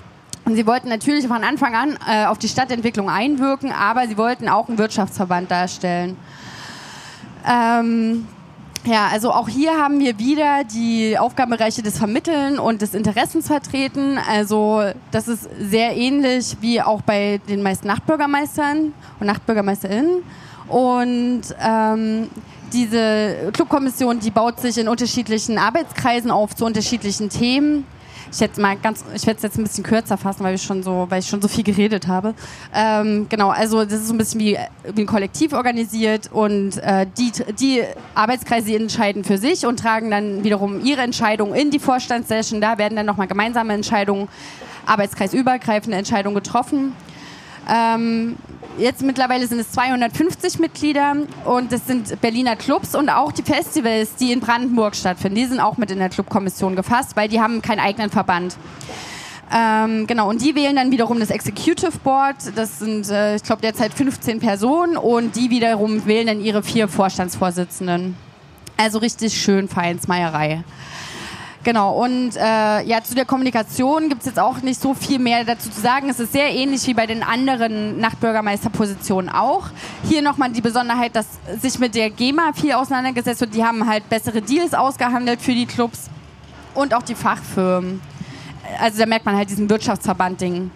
[0.46, 4.48] Und sie wollten natürlich von Anfang an äh, auf die Stadtentwicklung einwirken, aber sie wollten
[4.48, 6.18] auch einen Wirtschaftsverband darstellen.
[7.48, 8.28] Ähm,
[8.86, 14.17] ja, also auch hier haben wir wieder die Aufgabenbereiche des Vermitteln und des Interessens vertreten.
[14.17, 20.23] Also das ist sehr ähnlich wie auch bei den meisten Nachtbürgermeistern und Nachtbürgermeisterinnen.
[20.67, 22.29] Und ähm,
[22.73, 27.86] diese Clubkommission, die baut sich in unterschiedlichen Arbeitskreisen auf zu unterschiedlichen Themen
[28.32, 30.84] ich jetzt mal ganz, ich werde es jetzt ein bisschen kürzer fassen, weil ich schon
[30.84, 32.34] so, weil ich schon so viel geredet habe.
[32.73, 34.57] Ähm, genau, also das ist so ein bisschen wie,
[34.93, 37.84] wie ein Kollektiv organisiert und äh, die, die
[38.15, 42.61] Arbeitskreise entscheiden für sich und tragen dann wiederum ihre Entscheidungen in die Vorstandssession.
[42.61, 44.29] Da werden dann nochmal gemeinsame Entscheidungen,
[44.86, 46.93] arbeitskreisübergreifende Entscheidungen getroffen.
[47.69, 48.38] Ähm,
[48.78, 51.15] jetzt mittlerweile sind es 250 Mitglieder
[51.45, 55.59] und es sind Berliner Clubs und auch die Festivals, die in Brandenburg stattfinden, die sind
[55.59, 58.55] auch mit in der Clubkommission gefasst, weil die haben keinen eigenen Verband.
[59.53, 62.38] Ähm, genau, und die wählen dann wiederum das Executive Board.
[62.55, 66.88] Das sind, äh, ich glaube, derzeit 15 Personen und die wiederum wählen dann ihre vier
[66.88, 68.15] Vorstandsvorsitzenden.
[68.78, 70.63] Also richtig schön Vereinsmeierei.
[71.64, 75.43] Genau, und äh, ja, zu der Kommunikation gibt es jetzt auch nicht so viel mehr
[75.43, 76.09] dazu zu sagen.
[76.09, 79.70] Es ist sehr ähnlich wie bei den anderen Nachtbürgermeisterpositionen auch.
[80.03, 81.28] Hier nochmal die Besonderheit, dass
[81.62, 83.53] sich mit der GEMA viel auseinandergesetzt wird.
[83.53, 86.09] Die haben halt bessere Deals ausgehandelt für die Clubs
[86.74, 88.01] und auch die Fachfirmen.
[88.80, 90.72] Also da merkt man halt diesen Wirtschaftsverband-Ding.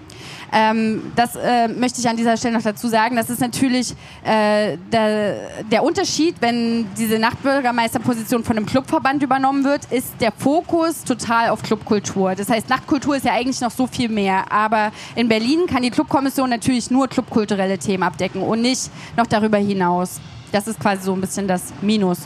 [0.51, 3.15] Ähm, das äh, möchte ich an dieser Stelle noch dazu sagen.
[3.15, 3.93] Das ist natürlich
[4.23, 5.35] äh, der,
[5.71, 11.61] der Unterschied, wenn diese Nachtbürgermeisterposition von einem Clubverband übernommen wird, ist der Fokus total auf
[11.63, 12.35] Clubkultur.
[12.35, 14.51] Das heißt, Nachtkultur ist ja eigentlich noch so viel mehr.
[14.51, 19.57] Aber in Berlin kann die Clubkommission natürlich nur clubkulturelle Themen abdecken und nicht noch darüber
[19.57, 20.19] hinaus.
[20.51, 22.19] Das ist quasi so ein bisschen das Minus.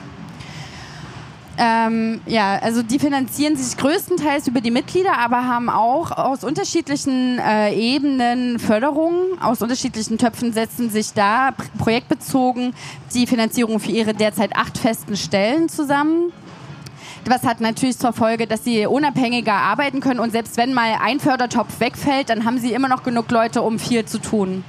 [1.62, 7.38] Ähm, ja, also die finanzieren sich größtenteils über die Mitglieder, aber haben auch aus unterschiedlichen
[7.38, 12.74] äh, Ebenen Förderungen, aus unterschiedlichen Töpfen setzen sich da projektbezogen
[13.14, 16.32] die Finanzierung für ihre derzeit acht festen Stellen zusammen.
[17.26, 21.20] Was hat natürlich zur Folge, dass sie unabhängiger arbeiten können und selbst wenn mal ein
[21.20, 24.64] Fördertopf wegfällt, dann haben sie immer noch genug Leute, um viel zu tun.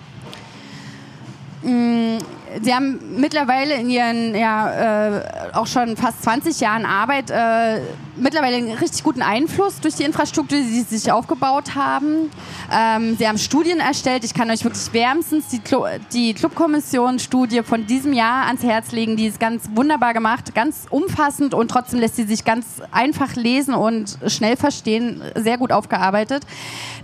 [1.62, 2.18] Mm,
[2.62, 5.22] Sie haben mittlerweile in Ihren ja, äh,
[5.52, 7.80] auch schon fast 20 Jahren Arbeit äh,
[8.16, 12.30] mittlerweile einen richtig guten Einfluss durch die Infrastruktur, die Sie sich aufgebaut haben.
[12.72, 14.24] Ähm, Sie haben Studien erstellt.
[14.24, 19.16] Ich kann euch wirklich wärmstens die, Cl die Clubkommission-Studie von diesem Jahr ans Herz legen.
[19.16, 23.74] Die ist ganz wunderbar gemacht, ganz umfassend und trotzdem lässt sie sich ganz einfach lesen
[23.74, 25.22] und schnell verstehen.
[25.36, 26.44] Sehr gut aufgearbeitet.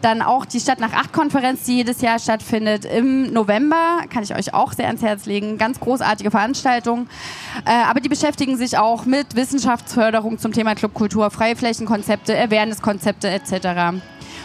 [0.02, 4.34] Dann auch die Stadt nach acht Konferenz, die jedes Jahr stattfindet im November, kann ich
[4.34, 7.08] euch auch sehr ans Herz legen deswegen ganz großartige Veranstaltung.
[7.64, 14.00] Äh, aber die beschäftigen sich auch mit Wissenschaftsförderung zum Thema Clubkultur, Freiflächenkonzepte, Awareness-Konzepte etc.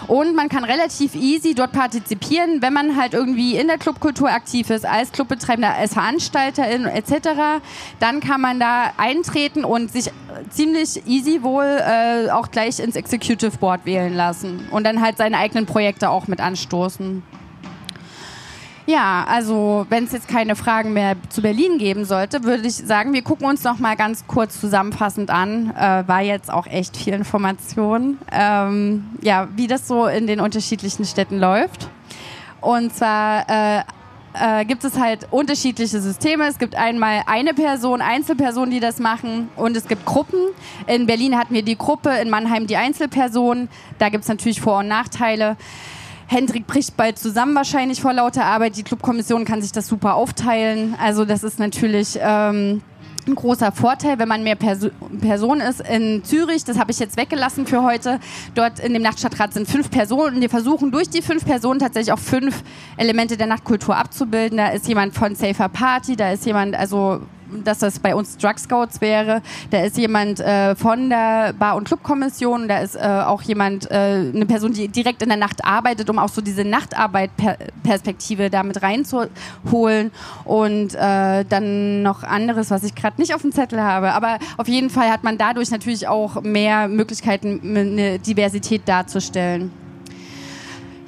[0.07, 4.69] Und man kann relativ easy dort partizipieren, wenn man halt irgendwie in der Clubkultur aktiv
[4.69, 7.61] ist, als Clubbetreibender, als Veranstalterin etc.
[7.99, 10.11] Dann kann man da eintreten und sich
[10.49, 15.37] ziemlich easy wohl äh, auch gleich ins Executive Board wählen lassen und dann halt seine
[15.37, 17.23] eigenen Projekte auch mit anstoßen.
[18.91, 23.13] Ja, also wenn es jetzt keine Fragen mehr zu Berlin geben sollte, würde ich sagen,
[23.13, 25.73] wir gucken uns noch mal ganz kurz zusammenfassend an.
[25.77, 28.17] Äh, war jetzt auch echt viel Information.
[28.33, 31.87] Ähm, ja, wie das so in den unterschiedlichen Städten läuft.
[32.59, 33.83] Und zwar äh,
[34.33, 36.47] äh, gibt es halt unterschiedliche Systeme.
[36.47, 40.39] Es gibt einmal eine Person, Einzelpersonen, die das machen und es gibt Gruppen.
[40.87, 43.69] In Berlin hatten wir die Gruppe, in Mannheim die Einzelperson.
[43.99, 45.55] Da gibt es natürlich Vor- und Nachteile.
[46.31, 48.77] Hendrik bricht bald zusammen wahrscheinlich vor lauter Arbeit.
[48.77, 50.95] Die Clubkommission kann sich das super aufteilen.
[50.97, 52.81] Also das ist natürlich ähm,
[53.27, 55.81] ein großer Vorteil, wenn man mehr Perso Person ist.
[55.81, 58.21] In Zürich, das habe ich jetzt weggelassen für heute,
[58.55, 62.13] dort in dem Nachtstadtrat sind fünf Personen und wir versuchen durch die fünf Personen tatsächlich
[62.13, 62.63] auch fünf
[62.95, 64.57] Elemente der Nachtkultur abzubilden.
[64.57, 67.19] Da ist jemand von Safer Party, da ist jemand, also
[67.63, 69.41] dass das bei uns Drug Scouts wäre.
[69.69, 74.31] Da ist jemand äh, von der Bar- und Clubkommission, da ist äh, auch jemand, äh,
[74.33, 80.11] eine Person, die direkt in der Nacht arbeitet, um auch so diese Nachtarbeit-Perspektive damit reinzuholen.
[80.45, 84.13] Und äh, dann noch anderes, was ich gerade nicht auf dem Zettel habe.
[84.13, 89.71] Aber auf jeden Fall hat man dadurch natürlich auch mehr Möglichkeiten, eine Diversität darzustellen.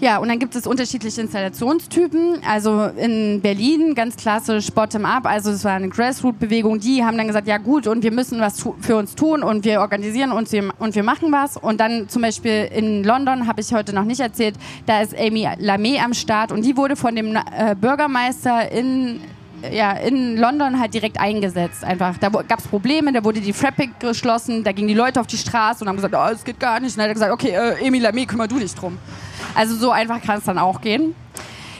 [0.03, 2.41] Ja, und dann gibt es unterschiedliche Installationstypen.
[2.45, 6.81] Also in Berlin ganz klassisch Bottom-up, also es war eine Grassroot-Bewegung.
[6.81, 9.79] Die haben dann gesagt, ja gut, und wir müssen was für uns tun und wir
[9.79, 11.55] organisieren uns und wir machen was.
[11.55, 14.55] Und dann zum Beispiel in London, habe ich heute noch nicht erzählt,
[14.87, 19.21] da ist Amy Lamé am Start und die wurde von dem äh, Bürgermeister in
[19.71, 21.85] ja, in London halt direkt eingesetzt.
[21.85, 25.27] Einfach, da gab es Probleme, da wurde die Frapping geschlossen, da gingen die Leute auf
[25.27, 26.91] die Straße und haben gesagt, oh, es geht gar nicht.
[26.91, 28.97] Und dann hat er gesagt, okay, äh, Emil Lamé, kümmer du dich drum.
[29.55, 31.15] Also so einfach kann es dann auch gehen.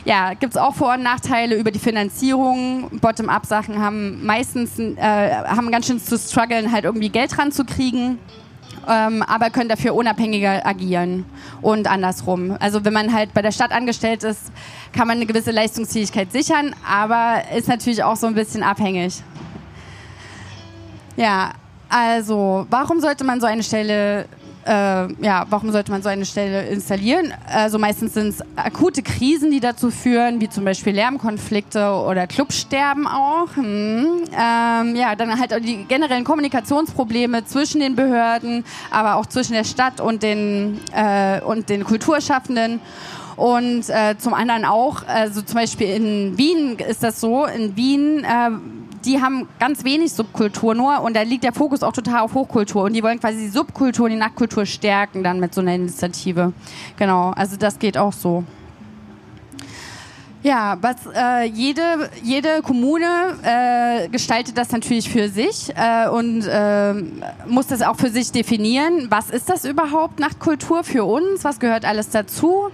[0.06, 2.90] Ja, gibt es auch Vor- und Nachteile über die Finanzierung.
[3.00, 8.20] Bottom-up-Sachen haben meistens äh, haben ganz schön zu strugglen, halt irgendwie Geld ranzukriegen.
[8.86, 11.26] Ähm, aber können dafür unabhängiger agieren
[11.62, 12.58] und andersrum.
[12.60, 14.52] Also wenn man halt bei der Stadt angestellt ist,
[14.92, 19.24] kann man eine gewisse Leistungsfähigkeit sichern, aber ist natürlich auch so ein bisschen abhängig.
[21.16, 21.52] Ja,
[21.88, 24.26] also warum sollte man so eine Stelle
[24.66, 27.34] äh, ja, warum sollte man so eine Stelle installieren?
[27.48, 33.08] Also meistens sind es akute Krisen, die dazu führen, wie zum Beispiel Lärmkonflikte oder Clubsterben
[33.08, 33.56] auch.
[33.56, 34.24] Hm.
[34.32, 39.64] Ähm, ja, dann halt auch die generellen Kommunikationsprobleme zwischen den Behörden, aber auch zwischen der
[39.64, 42.80] Stadt und den, äh, und den Kulturschaffenden.
[43.36, 48.24] Und äh, zum anderen auch, also zum Beispiel in Wien ist das so, in Wien
[48.24, 48.52] äh,
[49.06, 52.84] die haben ganz wenig Subkultur nur und da liegt der Fokus auch total auf Hochkultur
[52.84, 56.54] und die wollen quasi die Subkultur und die Nachtkultur stärken dann mit so einer Initiative.
[56.98, 58.44] Genau, also das geht auch so.
[60.44, 63.06] Ja, was äh, jede, jede Kommune
[63.44, 66.94] äh, gestaltet das natürlich für sich äh, und äh,
[67.48, 69.08] muss das auch für sich definieren.
[69.10, 71.46] Was ist das überhaupt, Nachtkultur für uns?
[71.46, 72.70] Was gehört alles dazu?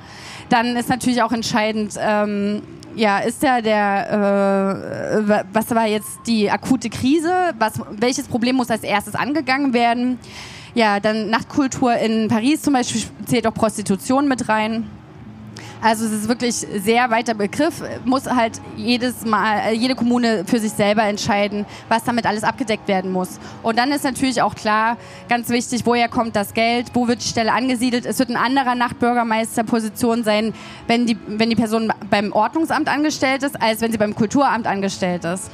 [0.50, 2.64] Dann ist natürlich auch entscheidend, ähm,
[2.96, 7.54] ja, ist ja der, äh, was war jetzt die akute Krise?
[7.58, 10.20] Was, welches Problem muss als erstes angegangen werden?
[10.76, 14.90] Ja, dann Nachtkultur in Paris zum Beispiel zählt auch Prostitution mit rein.
[15.82, 17.82] Also es ist wirklich sehr weiter Begriff.
[18.04, 22.88] Muss halt jedes Mal, äh, jede Kommune für sich selber entscheiden, was damit alles abgedeckt
[22.90, 23.40] werden muss.
[23.64, 24.98] Und dann ist natürlich auch klar,
[25.30, 28.06] ganz wichtig, woher kommt das Geld, wo wird die Stelle angesiedelt.
[28.06, 30.54] Es wird ein anderer Nachtbürgermeisterposition sein,
[30.88, 35.24] wenn die, wenn die Person beim Ordnungsamt angestellt ist, als wenn sie beim Kulturamt angestellt
[35.24, 35.50] ist.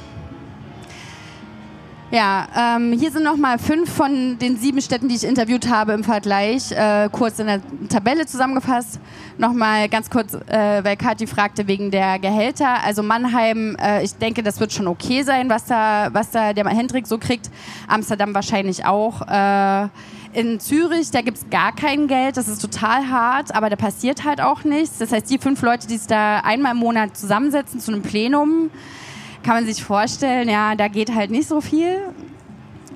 [2.12, 6.04] Ja, ähm, hier sind nochmal fünf von den sieben Städten, die ich interviewt habe im
[6.04, 9.00] Vergleich, äh, kurz in der Tabelle zusammengefasst.
[9.38, 12.84] Nochmal ganz kurz, äh, weil Kathi fragte wegen der Gehälter.
[12.84, 16.64] Also Mannheim, äh, ich denke, das wird schon okay sein, was da, was da der
[16.68, 17.50] Hendrik so kriegt.
[17.88, 19.22] Amsterdam wahrscheinlich auch.
[19.22, 19.88] Äh,
[20.32, 24.24] in Zürich, da gibt es gar kein Geld, das ist total hart, aber da passiert
[24.24, 24.98] halt auch nichts.
[24.98, 28.70] Das heißt, die fünf Leute, die sich da einmal im Monat zusammensetzen zu einem Plenum,
[29.46, 32.00] kann man sich vorstellen, ja, da geht halt nicht so viel.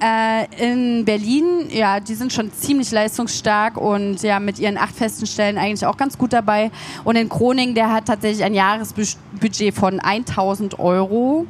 [0.03, 5.27] Äh, in Berlin, ja, die sind schon ziemlich leistungsstark und ja, mit ihren acht festen
[5.27, 6.71] Stellen eigentlich auch ganz gut dabei.
[7.05, 11.47] Und in Kroning, der hat tatsächlich ein Jahresbudget von 1000 Euro.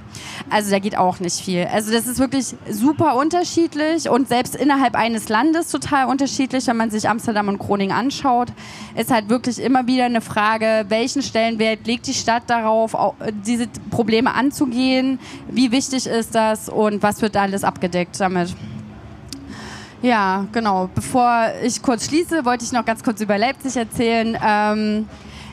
[0.51, 1.65] Also da geht auch nicht viel.
[1.73, 6.91] Also das ist wirklich super unterschiedlich und selbst innerhalb eines Landes total unterschiedlich, wenn man
[6.91, 8.49] sich Amsterdam und Kroning anschaut.
[8.97, 12.97] Ist halt wirklich immer wieder eine Frage, welchen Stellenwert legt die Stadt darauf,
[13.47, 15.21] diese Probleme anzugehen?
[15.49, 18.40] Wie wichtig ist das und was wird da alles abgedeckt damit?
[18.45, 18.57] Damit.
[20.03, 20.89] Ja, genau.
[20.95, 24.37] Bevor ich kurz schließe, wollte ich noch ganz kurz über Leipzig erzählen.
[24.43, 25.07] Ähm,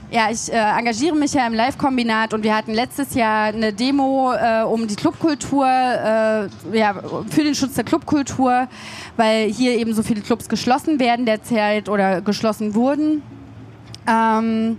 [0.09, 4.31] ja, ich äh, engagiere mich ja im Live-Kombinat und wir hatten letztes Jahr eine Demo
[4.31, 6.95] äh, um die Clubkultur, äh, ja,
[7.29, 8.69] für den Schutz der Clubkultur,
[9.17, 13.21] weil hier eben so viele Clubs geschlossen werden derzeit oder geschlossen wurden.
[14.07, 14.77] Ähm,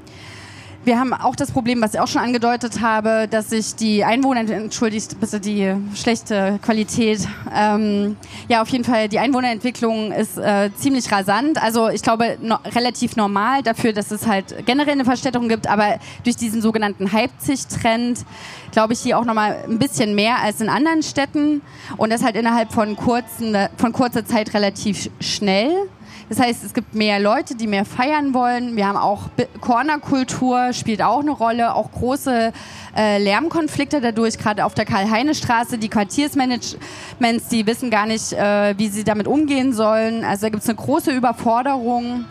[0.84, 4.48] wir haben auch das Problem, was ich auch schon angedeutet habe, dass sich die Einwohner,
[4.48, 8.16] entschuldigt bitte die schlechte Qualität, ähm,
[8.48, 11.62] ja auf jeden Fall die Einwohnerentwicklung ist äh, ziemlich rasant.
[11.62, 15.98] Also ich glaube no, relativ normal dafür, dass es halt generell eine Verstädterung gibt, aber
[16.24, 18.24] durch diesen sogenannten Leipzig-Trend
[18.72, 21.60] glaube ich hier auch nochmal ein bisschen mehr als in anderen Städten
[21.96, 25.88] und das halt innerhalb von, kurzen, von kurzer Zeit relativ schnell.
[26.28, 28.76] Das heißt, es gibt mehr Leute, die mehr feiern wollen.
[28.76, 32.52] Wir haben auch Cornerkultur, spielt auch eine Rolle, auch große
[32.96, 35.78] äh, Lärmkonflikte dadurch, gerade auf der Karl-Heine-Straße.
[35.78, 40.24] Die Quartiersmanagements, die wissen gar nicht, äh, wie sie damit umgehen sollen.
[40.24, 42.26] Also da gibt es eine große Überforderung.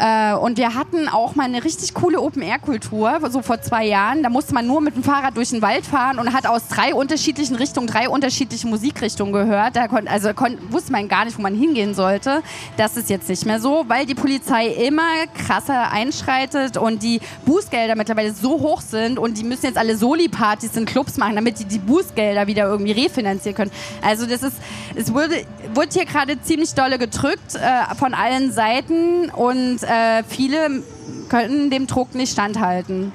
[0.00, 4.22] Äh, und wir hatten auch mal eine richtig coole Open-Air-Kultur, so vor zwei Jahren.
[4.22, 6.94] Da musste man nur mit dem Fahrrad durch den Wald fahren und hat aus drei
[6.94, 9.76] unterschiedlichen Richtungen drei unterschiedliche Musikrichtungen gehört.
[9.76, 12.42] Da kon also kon wusste man gar nicht, wo man hingehen sollte.
[12.78, 17.94] Das ist jetzt nicht mehr so, weil die Polizei immer krasser einschreitet und die Bußgelder
[17.94, 21.66] mittlerweile so hoch sind und die müssen jetzt alle Soli-Partys in Clubs machen, damit die
[21.66, 23.70] die Bußgelder wieder irgendwie refinanzieren können.
[24.00, 24.56] Also das ist,
[24.94, 25.44] es wurde,
[25.74, 30.82] wurde hier gerade ziemlich dolle gedrückt äh, von allen Seiten und äh, viele
[31.28, 33.12] können dem Druck nicht standhalten.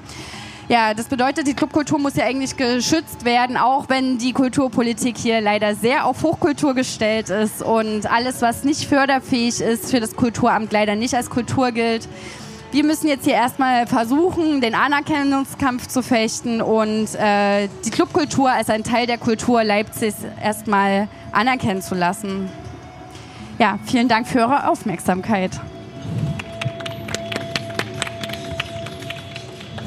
[0.68, 5.40] Ja, das bedeutet, die Clubkultur muss ja eigentlich geschützt werden, auch wenn die Kulturpolitik hier
[5.40, 10.72] leider sehr auf Hochkultur gestellt ist und alles, was nicht förderfähig ist, für das Kulturamt
[10.72, 12.08] leider nicht als Kultur gilt.
[12.72, 18.68] Wir müssen jetzt hier erstmal versuchen, den Anerkennungskampf zu fechten und äh, die Clubkultur als
[18.68, 22.50] ein Teil der Kultur Leipzigs erstmal anerkennen zu lassen.
[23.60, 25.52] Ja, vielen Dank für eure Aufmerksamkeit.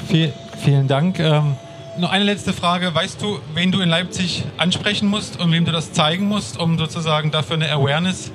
[0.10, 1.20] Viel, vielen Dank.
[1.20, 1.56] Ähm,
[2.00, 2.96] noch eine letzte Frage.
[2.96, 6.80] Weißt du, wen du in Leipzig ansprechen musst und wem du das zeigen musst, um
[6.80, 8.32] sozusagen dafür eine Awareness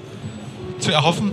[0.79, 1.33] zu erhoffen?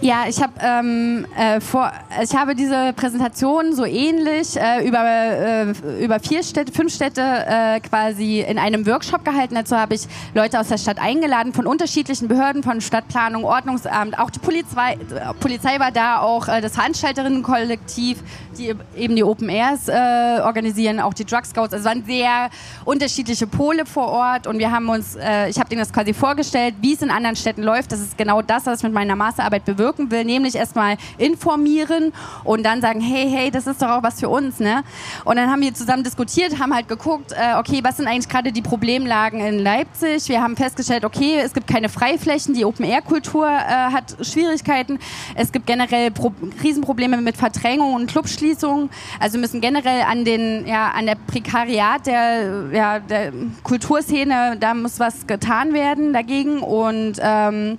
[0.00, 1.90] Ja, ich habe ähm, äh, vor,
[2.22, 7.80] ich habe diese Präsentation so ähnlich äh, über äh, über vier Städte, fünf Städte äh,
[7.80, 9.56] quasi in einem Workshop gehalten.
[9.56, 10.02] Dazu habe ich
[10.34, 14.96] Leute aus der Stadt eingeladen von unterschiedlichen Behörden, von Stadtplanung, Ordnungsamt, auch die Polizei,
[15.40, 18.18] Polizei war da, auch äh, das Veranstalterinnenkollektiv,
[18.56, 21.74] die eben die Open Airs äh, organisieren, auch die Drug Scouts.
[21.74, 22.50] Also es waren sehr
[22.84, 26.76] unterschiedliche Pole vor Ort und wir haben uns, äh, ich habe denen das quasi vorgestellt,
[26.82, 27.90] wie es in anderen Städten läuft.
[27.90, 32.12] Das ist genau das, was ich mit meiner Masterarbeit bewirkt bewirken will, nämlich erstmal informieren
[32.44, 34.82] und dann sagen, hey, hey, das ist doch auch was für uns, ne?
[35.24, 38.52] Und dann haben wir zusammen diskutiert, haben halt geguckt, äh, okay, was sind eigentlich gerade
[38.52, 40.28] die Problemlagen in Leipzig?
[40.28, 44.98] Wir haben festgestellt, okay, es gibt keine Freiflächen, die Open-Air-Kultur äh, hat Schwierigkeiten,
[45.34, 46.32] es gibt generell Pro
[46.62, 52.70] Riesenprobleme mit Verdrängung und Clubschließungen, also müssen generell an den, ja, an der Prekariat der,
[52.72, 53.32] ja, der
[53.62, 57.78] Kulturszene, da muss was getan werden dagegen und ähm,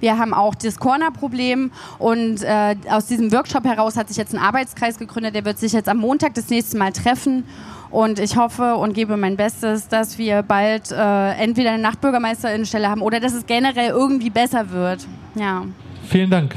[0.00, 4.40] wir haben auch das Corner-Problem und äh, aus diesem Workshop heraus hat sich jetzt ein
[4.40, 7.44] Arbeitskreis gegründet, der wird sich jetzt am Montag das nächste Mal treffen.
[7.90, 13.00] Und ich hoffe und gebe mein Bestes, dass wir bald äh, entweder eine Nachtbürgermeisterinstelle haben
[13.00, 15.06] oder dass es generell irgendwie besser wird.
[15.36, 15.62] Ja.
[16.08, 16.56] Vielen Dank.